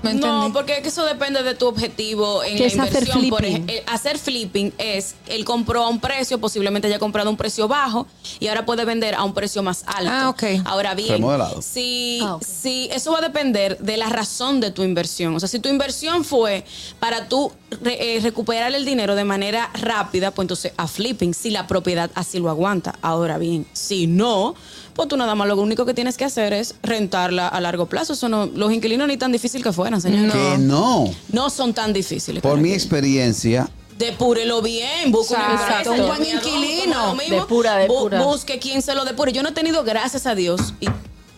No 0.03 0.09
entendí. 0.11 0.27
No, 0.27 0.53
porque 0.53 0.73
es 0.77 0.81
que 0.83 0.89
eso 0.89 1.03
depende 1.05 1.41
de 1.41 1.55
tu 1.55 1.65
objetivo 1.67 2.43
en 2.43 2.55
¿Qué 2.55 2.61
la 2.61 2.67
es 2.67 2.79
hacer 2.79 3.03
inversión. 3.07 3.29
Por 3.29 3.39
flipping? 3.43 3.67
ej- 3.69 3.77
eh, 3.79 3.83
hacer 3.87 4.19
flipping 4.19 4.73
es, 4.77 5.15
él 5.27 5.43
compró 5.43 5.83
a 5.83 5.89
un 5.89 5.99
precio, 5.99 6.39
posiblemente 6.39 6.87
haya 6.87 6.99
comprado 6.99 7.29
a 7.29 7.31
un 7.31 7.37
precio 7.37 7.67
bajo 7.67 8.05
y 8.39 8.47
ahora 8.47 8.63
puede 8.65 8.85
vender 8.85 9.15
a 9.15 9.23
un 9.23 9.33
precio 9.33 9.63
más 9.63 9.83
alto. 9.87 10.11
Ah, 10.13 10.29
ok. 10.29 10.43
Ahora 10.65 10.93
bien, 10.93 11.13
Remodelado. 11.13 11.61
si, 11.63 12.19
Ah, 12.23 12.37
si 12.45 12.89
eso 12.93 13.11
va 13.11 13.17
a 13.17 13.21
depender 13.21 13.79
de 13.79 13.97
la 13.97 14.07
razón 14.09 14.59
de 14.59 14.69
tu 14.71 14.83
inversión. 14.83 15.35
O 15.35 15.39
sea, 15.39 15.49
si 15.49 15.59
tu 15.59 15.67
inversión 15.67 16.23
fue 16.23 16.63
para 16.99 17.27
tú 17.27 17.51
re- 17.81 18.17
eh, 18.17 18.19
recuperar 18.21 18.73
el 18.75 18.85
dinero 18.85 19.15
de 19.15 19.23
manera 19.23 19.71
rápida, 19.73 20.29
pues 20.31 20.43
entonces 20.45 20.73
a 20.77 20.87
flipping, 20.87 21.33
si 21.33 21.49
la 21.49 21.65
propiedad 21.65 22.11
así 22.13 22.37
lo 22.39 22.49
aguanta. 22.51 22.95
Ahora 23.01 23.39
bien, 23.39 23.65
si 23.73 24.05
no, 24.05 24.53
pues 24.97 25.07
tú 25.07 25.15
nada 25.15 25.35
más 25.35 25.47
lo 25.47 25.55
único 25.61 25.85
que 25.85 25.93
tienes 25.93 26.17
que 26.17 26.25
hacer 26.25 26.53
es 26.53 26.73
rentarla 26.81 27.47
a 27.47 27.61
largo 27.61 27.85
plazo. 27.85 28.13
Eso 28.13 28.27
no, 28.27 28.47
los 28.47 28.73
inquilinos 28.73 29.07
ni 29.07 29.15
tan 29.15 29.31
difícil 29.31 29.63
que 29.63 29.71
fueran, 29.71 30.01
señor. 30.01 30.31
Que 30.31 30.57
no. 30.57 31.05
No 31.31 31.49
son 31.51 31.73
tan 31.73 31.93
difíciles. 31.93 32.41
Por 32.41 32.57
mi 32.57 32.73
experiencia, 32.73 33.69
Depúrelo 33.97 34.61
bien, 34.61 35.11
busque 35.11 35.35
un 35.89 36.07
buen 36.07 36.23
inquilino. 36.25 37.15
Depura, 37.29 37.77
depura. 37.77 38.23
busque 38.23 38.59
quien 38.59 38.81
se 38.81 38.93
lo 38.93 39.05
depure. 39.05 39.31
Yo 39.31 39.41
no 39.41 39.49
he 39.49 39.53
tenido, 39.53 39.83
gracias 39.83 40.27
a 40.27 40.35
Dios, 40.35 40.75
y 40.79 40.87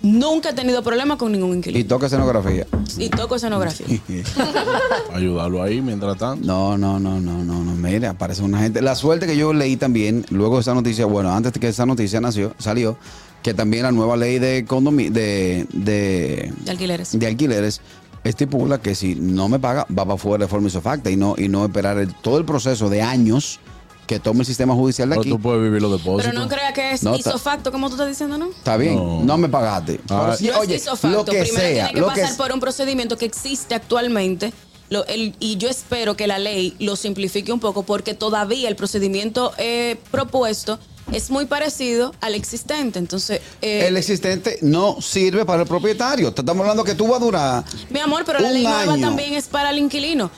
nunca 0.02 0.50
he 0.50 0.54
tenido 0.54 0.84
problemas 0.84 1.18
con 1.18 1.32
ningún 1.32 1.52
y 1.52 1.58
inquilino. 1.58 1.88
toca 1.88 2.08
escenografía. 2.08 2.68
Y, 2.98 3.10
toco 3.10 3.36
escenografía. 3.36 3.88
Ayudarlo 5.14 5.64
ahí 5.64 5.82
mientras 5.82 6.18
tanto. 6.18 6.46
No, 6.46 6.78
no, 6.78 7.00
no, 7.00 7.20
no, 7.22 7.44
no, 7.46 7.64
no. 7.64 7.72
Mira, 7.76 8.12
aparece 8.12 8.42
una 8.42 8.60
gente. 8.60 8.82
La 8.82 8.96
suerte 8.96 9.26
que 9.26 9.38
yo 9.38 9.54
leí 9.54 9.78
también, 9.78 10.26
luego 10.30 10.56
de 10.56 10.62
esa 10.62 10.74
noticia, 10.74 11.06
bueno, 11.06 11.32
antes 11.32 11.54
de 11.54 11.60
que 11.62 11.70
esa 11.70 11.86
noticia 11.86 12.20
nació, 12.20 12.54
salió, 12.58 12.98
que 13.44 13.54
también 13.54 13.84
la 13.84 13.92
nueva 13.92 14.18
ley 14.18 14.40
de 14.40 14.66
condomi 14.66 15.10
de, 15.10 15.66
de, 15.72 16.52
De 16.64 16.72
alquileres. 16.72 17.18
de 17.18 17.28
alquileres 17.28 17.82
estipula 18.24 18.82
que 18.82 18.96
si 18.96 19.16
no 19.16 19.48
me 19.48 19.60
paga, 19.60 19.86
va 19.90 20.04
para 20.04 20.14
afuera 20.16 20.44
de 20.46 20.50
forma 20.50 20.68
isofacta 20.68 21.10
y 21.10 21.16
no, 21.16 21.36
y 21.38 21.48
no 21.48 21.64
esperar 21.66 21.98
el- 21.98 22.14
todo 22.14 22.38
el 22.38 22.46
proceso 22.46 22.90
de 22.90 23.02
años 23.02 23.60
que 24.08 24.20
tome 24.20 24.40
el 24.42 24.46
sistema 24.46 24.74
judicial 24.74 25.08
de 25.10 25.14
Pero 25.16 25.22
aquí. 25.22 25.30
tú 25.30 25.40
puedes 25.40 25.62
vivir 25.62 25.82
los 25.82 25.92
depósitos. 25.92 26.26
Pero 26.34 26.40
no 26.44 26.50
crea 26.50 26.74
que 26.74 26.92
es 26.94 27.04
No, 27.04 27.16
isofacto, 27.16 27.72
como 27.72 27.88
tú 27.90 27.94
estás 27.96 28.08
diciendo, 28.10 28.38
¿no? 28.40 28.50
Está 28.50 28.76
bien, 28.76 28.96
No. 28.96 29.22
no, 29.24 29.38
me 29.38 29.48
pagaste. 29.48 30.00
Ah, 30.10 30.22
Pero 30.26 30.36
sí, 30.38 30.48
no 30.52 30.60
oye, 30.60 30.76
es 30.76 30.82
isofacto. 30.82 31.16
lo 31.18 31.26
que 31.26 31.32
Primero 31.44 31.58
sea, 31.60 31.72
tiene 31.86 31.94
que 31.94 32.00
lo 32.02 32.14
que 32.14 32.22
pasar 32.22 32.36
por 32.38 32.52
un 32.52 32.60
procedimiento 32.60 33.18
que 33.18 33.26
existe 33.26 33.76
actualmente. 33.76 34.52
lo- 34.90 35.06
el- 35.06 35.36
y 35.40 35.58
yo 35.58 35.70
espero 35.70 36.18
que 36.18 36.26
la 36.26 36.40
ley 36.40 36.76
lo 36.80 36.96
simplifique 36.96 37.52
un 37.54 37.60
poco 37.60 37.84
porque 37.84 38.16
todavía 38.16 38.68
el 38.68 38.76
procedimiento 38.76 39.52
eh, 39.60 39.98
propuesto 40.10 40.80
es 41.12 41.30
muy 41.30 41.46
parecido 41.46 42.14
al 42.22 42.36
existente. 42.36 43.00
Entonces, 43.00 43.42
eh, 43.62 43.88
el 43.88 43.98
existente 43.98 44.60
no 44.62 45.02
sirve 45.02 45.46
para 45.46 45.64
el 45.64 45.68
propietario. 45.68 46.34
Te 46.34 46.42
estamos 46.42 46.62
hablando 46.62 46.84
que 46.84 46.96
tú 46.96 47.08
vas 47.08 47.22
a 47.22 47.26
durar. 47.26 47.64
mi 47.90 48.00
amor, 48.00 48.24
pero 48.26 48.40
la 48.40 48.52
ley 48.52 48.64
nueva 48.64 48.94
año. 48.94 49.08
también 49.08 49.34
es 49.34 49.46
para 49.48 49.72
el 49.72 49.80
inquilino. 49.80 50.30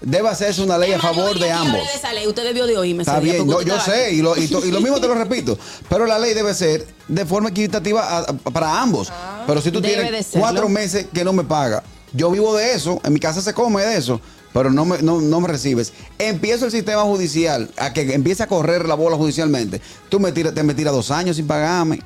Debe 0.00 0.28
hacerse 0.28 0.62
una 0.62 0.78
ley 0.78 0.92
a 0.92 1.00
favor 1.00 1.36
de 1.38 1.50
ambos. 1.50 1.74
de 1.74 1.94
esa 1.94 2.12
ley, 2.12 2.26
usted 2.28 2.44
debió 2.44 2.66
de 2.66 2.78
oírme. 2.78 3.02
Está 3.02 3.18
bien, 3.18 3.44
no, 3.46 3.60
yo 3.62 3.80
sé, 3.80 4.12
y 4.12 4.22
lo, 4.22 4.36
y, 4.36 4.46
to- 4.46 4.64
y 4.64 4.70
lo 4.70 4.80
mismo 4.80 5.00
te 5.00 5.08
lo 5.08 5.14
repito, 5.14 5.58
pero 5.88 6.06
la 6.06 6.18
ley 6.20 6.34
debe 6.34 6.54
ser 6.54 6.86
de 7.08 7.26
forma 7.26 7.48
equitativa 7.48 8.02
a- 8.02 8.18
a- 8.20 8.32
para 8.34 8.80
ambos. 8.80 9.12
pero 9.46 9.60
si 9.60 9.72
tú 9.72 9.82
tienes 9.82 10.28
cuatro 10.32 10.68
meses 10.68 11.06
que 11.12 11.24
no 11.24 11.32
me 11.32 11.42
paga, 11.42 11.82
yo 12.12 12.30
vivo 12.30 12.56
de 12.56 12.74
eso, 12.74 13.00
en 13.04 13.12
mi 13.12 13.18
casa 13.20 13.42
se 13.42 13.52
come 13.52 13.82
de 13.82 13.96
eso, 13.96 14.20
pero 14.58 14.72
no 14.72 14.84
me, 14.84 15.00
no, 15.02 15.20
no 15.20 15.40
me 15.40 15.46
recibes. 15.46 15.92
Empiezo 16.18 16.64
el 16.64 16.72
sistema 16.72 17.02
judicial, 17.02 17.70
a 17.76 17.92
que 17.92 18.12
empiece 18.12 18.42
a 18.42 18.48
correr 18.48 18.88
la 18.88 18.96
bola 18.96 19.16
judicialmente. 19.16 19.80
Tú 20.08 20.18
me 20.18 20.32
tiras, 20.32 20.52
te 20.52 20.64
me 20.64 20.74
tiras 20.74 20.92
dos 20.92 21.12
años 21.12 21.36
sin 21.36 21.46
pagarme. 21.46 22.02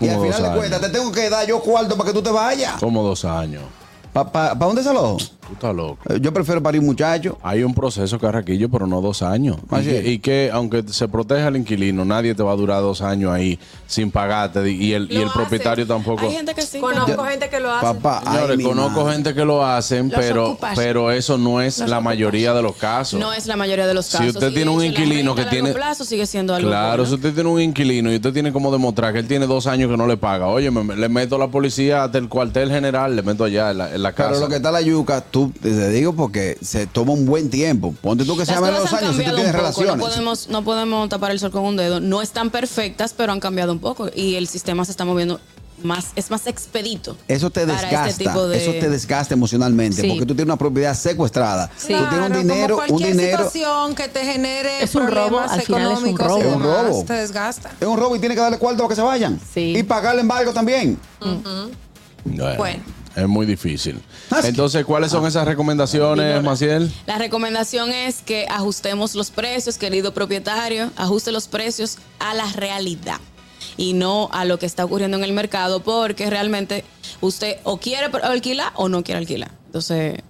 Y 0.00 0.08
¿Cómo 0.08 0.22
al 0.22 0.32
final 0.32 0.42
de 0.50 0.58
cuentas, 0.58 0.80
te 0.80 0.88
tengo 0.88 1.12
que 1.12 1.28
dar 1.28 1.46
yo 1.46 1.60
cuarto 1.60 1.98
para 1.98 2.08
que 2.08 2.14
tú 2.14 2.22
te 2.22 2.30
vayas. 2.30 2.80
Como 2.80 3.02
dos 3.02 3.26
años. 3.26 3.64
¿Para 4.14 4.54
dónde 4.54 4.82
se? 4.82 4.90
Tú 5.50 5.54
estás 5.54 5.74
loco. 5.74 5.98
Eh, 6.08 6.18
Yo 6.20 6.32
prefiero 6.32 6.62
parir 6.62 6.80
un 6.80 6.86
muchacho. 6.86 7.36
Hay 7.42 7.64
un 7.64 7.74
proceso 7.74 8.20
carraquillo, 8.20 8.68
pero 8.68 8.86
no 8.86 9.00
dos 9.00 9.20
años. 9.20 9.56
Y 9.72 9.82
que, 9.82 9.98
es. 9.98 10.06
y 10.06 10.18
que, 10.20 10.50
aunque 10.52 10.84
se 10.86 11.08
proteja 11.08 11.48
el 11.48 11.56
inquilino, 11.56 12.04
nadie 12.04 12.36
te 12.36 12.42
va 12.44 12.52
a 12.52 12.56
durar 12.56 12.80
dos 12.82 13.02
años 13.02 13.32
ahí 13.32 13.58
sin 13.88 14.12
pagarte. 14.12 14.70
Y 14.70 14.92
el, 14.92 15.10
y 15.10 15.16
el 15.16 15.28
propietario 15.30 15.84
tampoco. 15.88 16.24
Hay 16.24 16.34
gente 16.34 16.54
que 16.54 16.62
sí. 16.62 16.78
Conozco 16.78 17.24
gente 17.24 17.48
que 17.48 17.58
lo 17.58 17.72
hace. 17.72 17.84
Papá, 18.00 18.22
Señores, 18.32 18.64
conozco 18.64 19.00
madre. 19.00 19.12
gente 19.14 19.34
que 19.34 19.44
lo 19.44 19.66
hacen, 19.66 20.08
Los 20.08 20.20
pero, 20.20 20.46
ocupas. 20.50 20.76
pero 20.76 21.10
eso 21.10 21.36
no 21.36 21.60
es 21.60 21.78
Los 21.80 21.90
la 21.90 21.96
ocupas. 21.96 22.04
mayoría 22.14 22.54
de 22.54 22.62
los 22.62 22.76
casos. 22.76 23.18
No 23.18 23.32
es 23.32 23.46
la 23.46 23.56
mayoría 23.56 23.88
de 23.88 23.94
los 23.94 24.06
Si 24.06 24.18
casos. 24.18 24.34
usted 24.36 24.50
y 24.52 24.54
tiene 24.54 24.70
un 24.70 24.84
inquilino 24.84 25.34
que 25.34 25.46
tiene- 25.46 25.72
plazo 25.72 26.04
sigue 26.04 26.26
siendo 26.26 26.54
algo 26.54 26.68
Claro, 26.68 27.04
si 27.06 27.14
usted 27.14 27.34
tiene 27.34 27.48
un 27.48 27.60
inquilino 27.60 28.12
y 28.12 28.16
usted 28.16 28.32
tiene 28.32 28.52
como 28.52 28.70
demostrar 28.70 29.12
que 29.12 29.18
él 29.18 29.26
tiene 29.26 29.46
dos 29.48 29.66
años 29.66 29.90
que 29.90 29.96
no 29.96 30.06
le 30.06 30.16
paga, 30.16 30.46
oye, 30.46 30.70
me- 30.70 30.94
le 30.94 31.08
meto 31.08 31.34
a 31.34 31.38
la 31.40 31.48
policía 31.48 32.04
hasta 32.04 32.18
el 32.18 32.28
cuartel 32.28 32.70
general, 32.70 33.16
le 33.16 33.22
meto 33.22 33.42
allá 33.44 33.72
en 33.72 33.78
la, 33.78 33.94
en 33.94 34.00
la 34.02 34.12
casa. 34.12 34.28
Pero 34.30 34.40
lo 34.42 34.48
que 34.48 34.56
está 34.56 34.70
la 34.70 34.80
yuca, 34.80 35.20
tú 35.20 35.39
tú, 35.48 35.52
te 35.60 35.88
digo 35.90 36.14
porque 36.14 36.58
se 36.62 36.86
toma 36.86 37.12
un 37.12 37.26
buen 37.26 37.50
tiempo. 37.50 37.94
Ponte 38.00 38.24
tú 38.24 38.36
que 38.36 38.46
se 38.46 38.52
llaman 38.52 38.74
dos 38.74 38.92
años 38.92 39.16
si 39.16 39.24
tú 39.24 39.34
tienes 39.34 39.52
relaciones. 39.52 39.96
No 39.96 40.02
podemos, 40.04 40.48
no 40.48 40.64
podemos 40.64 41.08
tapar 41.08 41.30
el 41.30 41.38
sol 41.38 41.50
con 41.50 41.64
un 41.64 41.76
dedo. 41.76 42.00
No 42.00 42.22
están 42.22 42.50
perfectas, 42.50 43.14
pero 43.16 43.32
han 43.32 43.40
cambiado 43.40 43.72
un 43.72 43.78
poco 43.78 44.08
y 44.14 44.34
el 44.36 44.46
sistema 44.48 44.84
se 44.84 44.90
está 44.90 45.04
moviendo 45.04 45.40
más, 45.82 46.08
es 46.14 46.30
más 46.30 46.46
expedito. 46.46 47.16
Eso 47.26 47.48
te 47.48 47.66
para 47.66 47.80
desgasta, 47.80 48.08
este 48.10 48.24
tipo 48.24 48.46
de- 48.48 48.62
eso 48.62 48.70
te 48.72 48.90
desgasta 48.90 49.32
emocionalmente, 49.32 50.02
Sí. 50.02 50.08
porque 50.08 50.26
tú 50.26 50.34
tienes 50.34 50.44
una 50.44 50.58
propiedad 50.58 50.94
secuestrada. 50.94 51.70
Sí. 51.74 51.94
Tú 51.94 52.04
tienes 52.10 52.26
un 52.30 52.36
dinero, 52.46 52.74
como 52.76 52.82
un 52.82 52.88
cualquier 53.00 53.16
dinero. 53.16 53.38
situación 53.50 53.94
que 53.94 54.08
te 54.08 54.20
genere 54.24 54.82
Es 54.82 54.94
un 54.94 55.06
robo, 55.06 55.12
problemas 55.28 55.52
al 55.52 55.62
final 55.62 55.80
es 55.80 55.86
un 56.02 56.08
económicos 56.08 56.26
y 56.26 56.28
robo. 56.28 56.40
Es 56.42 56.54
un 56.56 56.62
demás, 56.62 56.86
robo. 56.86 57.04
te 57.04 57.12
desgasta. 57.14 57.70
Es 57.80 57.86
un 57.88 57.96
robo 57.98 58.14
y 58.14 58.18
tiene 58.18 58.34
que 58.34 58.40
darle 58.42 58.58
cuarto 58.58 58.82
para 58.82 58.88
que 58.90 58.94
se 58.96 59.00
vayan. 59.02 59.40
Sí. 59.54 59.72
Y 59.74 59.82
pagarle 59.82 60.20
embargo 60.20 60.52
también. 60.52 60.98
Bueno, 62.24 62.56
Bueno. 62.58 62.82
Es 63.16 63.26
muy 63.26 63.44
difícil. 63.44 64.00
Entonces, 64.44 64.84
¿cuáles 64.84 65.10
son 65.10 65.26
esas 65.26 65.46
recomendaciones, 65.46 66.42
Maciel? 66.42 66.92
La 67.06 67.18
recomendación 67.18 67.90
es 67.92 68.22
que 68.22 68.46
ajustemos 68.48 69.14
los 69.14 69.30
precios, 69.30 69.78
querido 69.78 70.14
propietario, 70.14 70.90
ajuste 70.96 71.32
los 71.32 71.48
precios 71.48 71.98
a 72.18 72.34
la 72.34 72.46
realidad 72.52 73.20
y 73.76 73.94
no 73.94 74.28
a 74.32 74.44
lo 74.44 74.58
que 74.58 74.66
está 74.66 74.84
ocurriendo 74.84 75.16
en 75.16 75.24
el 75.24 75.32
mercado, 75.32 75.80
porque 75.80 76.30
realmente 76.30 76.84
usted 77.20 77.56
o 77.64 77.78
quiere 77.78 78.06
alquilar 78.22 78.72
o 78.76 78.88
no 78.88 79.02
quiere 79.02 79.18
alquilar. 79.18 79.50
Entonces, 79.66 80.20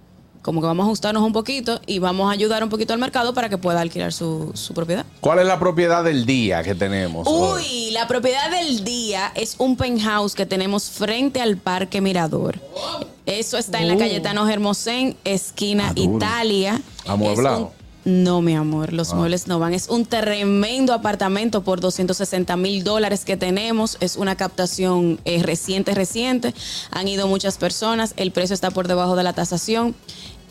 como 0.42 0.60
que 0.60 0.66
vamos 0.66 0.84
a 0.84 0.86
ajustarnos 0.86 1.22
un 1.22 1.32
poquito 1.32 1.80
y 1.86 1.98
vamos 1.98 2.28
a 2.28 2.32
ayudar 2.32 2.62
un 2.64 2.70
poquito 2.70 2.92
al 2.92 2.98
mercado 2.98 3.34
para 3.34 3.48
que 3.48 3.58
pueda 3.58 3.80
alquilar 3.80 4.12
su, 4.12 4.50
su 4.54 4.72
propiedad. 4.74 5.04
¿Cuál 5.20 5.38
es 5.40 5.46
la 5.46 5.58
propiedad 5.58 6.02
del 6.02 6.24
día 6.26 6.62
que 6.62 6.74
tenemos? 6.74 7.26
Uy, 7.28 7.90
la 7.92 8.06
propiedad 8.08 8.50
del 8.50 8.82
día 8.84 9.32
es 9.34 9.56
un 9.58 9.76
penthouse 9.76 10.34
que 10.34 10.46
tenemos 10.46 10.84
frente 10.90 11.40
al 11.40 11.56
Parque 11.56 12.00
Mirador. 12.00 12.58
Eso 13.26 13.58
está 13.58 13.80
en 13.80 13.88
la 13.88 13.94
Uh. 13.94 13.98
Cayetano 13.98 14.48
Hermosén, 14.48 15.16
esquina 15.24 15.88
Ah. 15.90 15.92
Italia. 15.94 16.80
Amueblado. 17.06 17.72
No, 18.04 18.40
mi 18.40 18.54
amor, 18.56 18.92
los 18.94 19.12
Ah. 19.12 19.16
muebles 19.16 19.46
no 19.46 19.58
van. 19.58 19.74
Es 19.74 19.88
un 19.88 20.06
tremendo 20.06 20.94
apartamento 20.94 21.62
por 21.62 21.80
260 21.80 22.56
mil 22.56 22.82
dólares 22.82 23.24
que 23.26 23.36
tenemos. 23.36 23.98
Es 24.00 24.16
una 24.16 24.36
captación 24.36 25.20
eh, 25.24 25.42
reciente, 25.42 25.94
reciente. 25.94 26.54
Han 26.90 27.08
ido 27.08 27.26
muchas 27.28 27.58
personas. 27.58 28.14
El 28.16 28.32
precio 28.32 28.54
está 28.54 28.70
por 28.70 28.88
debajo 28.88 29.16
de 29.16 29.22
la 29.22 29.32
tasación. 29.34 29.94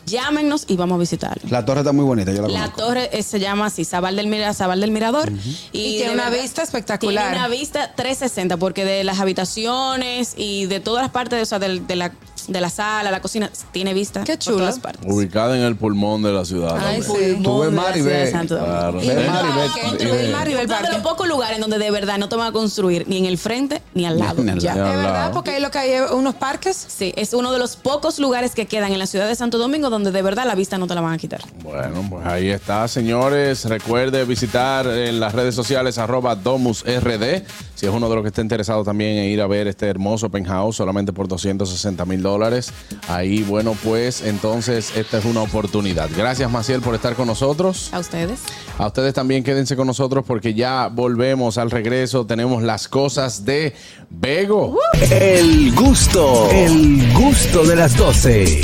Llámenos 0.06 0.64
y 0.66 0.76
vamos 0.76 0.96
a 0.96 0.98
visitarlo. 1.00 1.42
La 1.50 1.64
torre 1.64 1.80
está 1.80 1.92
muy 1.92 2.04
bonita, 2.04 2.32
yo 2.32 2.40
la, 2.42 2.48
La 2.48 2.60
conozco. 2.70 2.80
torre 2.82 3.10
eh, 3.12 3.22
se 3.22 3.38
llama 3.38 3.66
así, 3.66 3.84
Zabal 3.84 4.16
del, 4.16 4.28
Mira- 4.28 4.54
Zabal 4.54 4.80
del 4.80 4.90
Mirador. 4.92 5.30
Y 5.72 5.96
tiene 5.96 6.08
de 6.08 6.14
una 6.14 6.30
verdad, 6.30 6.42
vista 6.42 6.62
espectacular. 6.62 7.24
Tiene 7.32 7.38
una 7.38 7.48
vista 7.48 7.92
360, 7.94 8.56
porque 8.56 8.84
de 8.84 9.04
las 9.04 9.20
habitaciones 9.20 10.34
y 10.36 10.66
de 10.66 10.80
todas 10.80 11.02
las 11.02 11.10
partes, 11.12 11.42
o 11.42 11.46
sea, 11.46 11.58
del- 11.58 11.86
de, 11.86 11.96
la, 11.96 12.12
de 12.48 12.60
la 12.60 12.70
sala, 12.70 13.10
la 13.10 13.20
cocina, 13.20 13.50
tiene 13.72 13.94
vista 13.94 14.24
Qué 14.24 14.32
por 14.32 14.38
chulo. 14.38 14.58
todas 14.58 14.78
partes. 14.78 15.10
Ubicada 15.10 15.56
en 15.56 15.62
el 15.62 15.76
pulmón 15.76 16.22
de 16.22 16.32
la 16.32 16.44
ciudad. 16.44 16.76
Ay, 16.78 17.00
también. 17.02 17.36
sí. 17.38 17.42
Tú 17.42 17.60
ves 17.60 17.72
mar 17.72 17.96
y 17.96 18.02
ves. 18.02 18.30
Claro. 18.30 19.00
Y 19.02 19.06
y 19.06 19.10
y 19.10 19.14
ves 19.14 20.66
Uno 20.68 20.82
de 20.82 20.92
los 20.92 21.02
pocos 21.02 21.26
lugares 21.28 21.56
en 21.56 21.60
donde 21.62 21.78
de 21.78 21.90
verdad 21.90 22.18
no 22.18 22.28
te 22.28 22.36
van 22.36 22.48
a 22.48 22.52
construir 22.52 23.06
ni 23.08 23.18
en 23.18 23.26
el 23.26 23.38
frente 23.38 23.82
ni 23.94 24.06
al 24.06 24.18
lado. 24.18 24.42
Ni 24.42 24.50
al 24.50 24.58
Ya. 24.60 24.74
lado. 24.74 24.90
¿Es 24.90 24.96
verdad? 24.96 25.32
Porque 25.32 25.50
ahí 25.52 25.60
lo 25.62 25.70
que 25.70 25.78
hay 25.78 25.90
es 25.92 26.10
unos 26.10 26.34
parques. 26.34 26.76
Sí, 26.88 27.12
es 27.16 27.32
uno 27.34 27.52
de 27.52 27.58
los 27.58 27.76
pocos 27.76 28.18
lugares 28.18 28.54
que 28.54 28.66
quedan 28.66 28.92
en 28.92 28.98
la 28.98 29.06
ciudad 29.06 29.26
de 29.28 29.34
Santo 29.34 29.58
Domingo 29.58 29.90
donde 29.90 30.10
de 30.10 30.22
verdad 30.22 30.44
la 30.46 30.54
vista 30.54 30.78
no 30.78 30.86
te 30.86 30.94
la 30.94 31.00
van 31.00 31.14
a 31.14 31.18
quitar. 31.18 31.42
Bueno, 31.62 32.04
pues 32.08 32.26
ahí 32.26 32.50
está, 32.50 32.86
señores. 32.88 33.64
Recuerde 33.64 34.24
visitar 34.24 34.86
en 34.86 35.20
las 35.20 35.32
redes 35.34 35.54
sociales 35.54 35.98
arroba 35.98 36.34
domusrd. 36.34 37.42
Si 37.80 37.86
es 37.86 37.92
uno 37.94 38.10
de 38.10 38.14
los 38.14 38.22
que 38.22 38.28
está 38.28 38.42
interesado 38.42 38.84
también 38.84 39.16
en 39.16 39.30
ir 39.30 39.40
a 39.40 39.46
ver 39.46 39.66
este 39.66 39.86
hermoso 39.86 40.28
penthouse 40.28 40.76
solamente 40.76 41.14
por 41.14 41.28
260 41.28 42.04
mil 42.04 42.22
dólares. 42.22 42.74
Ahí, 43.08 43.42
bueno, 43.42 43.74
pues 43.82 44.20
entonces 44.20 44.94
esta 44.94 45.16
es 45.16 45.24
una 45.24 45.40
oportunidad. 45.40 46.10
Gracias, 46.14 46.50
Maciel, 46.50 46.82
por 46.82 46.94
estar 46.94 47.14
con 47.14 47.26
nosotros. 47.26 47.88
A 47.94 48.00
ustedes. 48.00 48.40
A 48.76 48.88
ustedes 48.88 49.14
también 49.14 49.42
quédense 49.42 49.76
con 49.76 49.86
nosotros 49.86 50.26
porque 50.26 50.52
ya 50.52 50.88
volvemos 50.88 51.56
al 51.56 51.70
regreso. 51.70 52.26
Tenemos 52.26 52.62
las 52.62 52.86
cosas 52.86 53.46
de 53.46 53.72
Bego. 54.10 54.76
El 55.10 55.74
gusto, 55.74 56.50
el 56.50 57.10
gusto 57.14 57.64
de 57.64 57.76
las 57.76 57.96
12. 57.96 58.60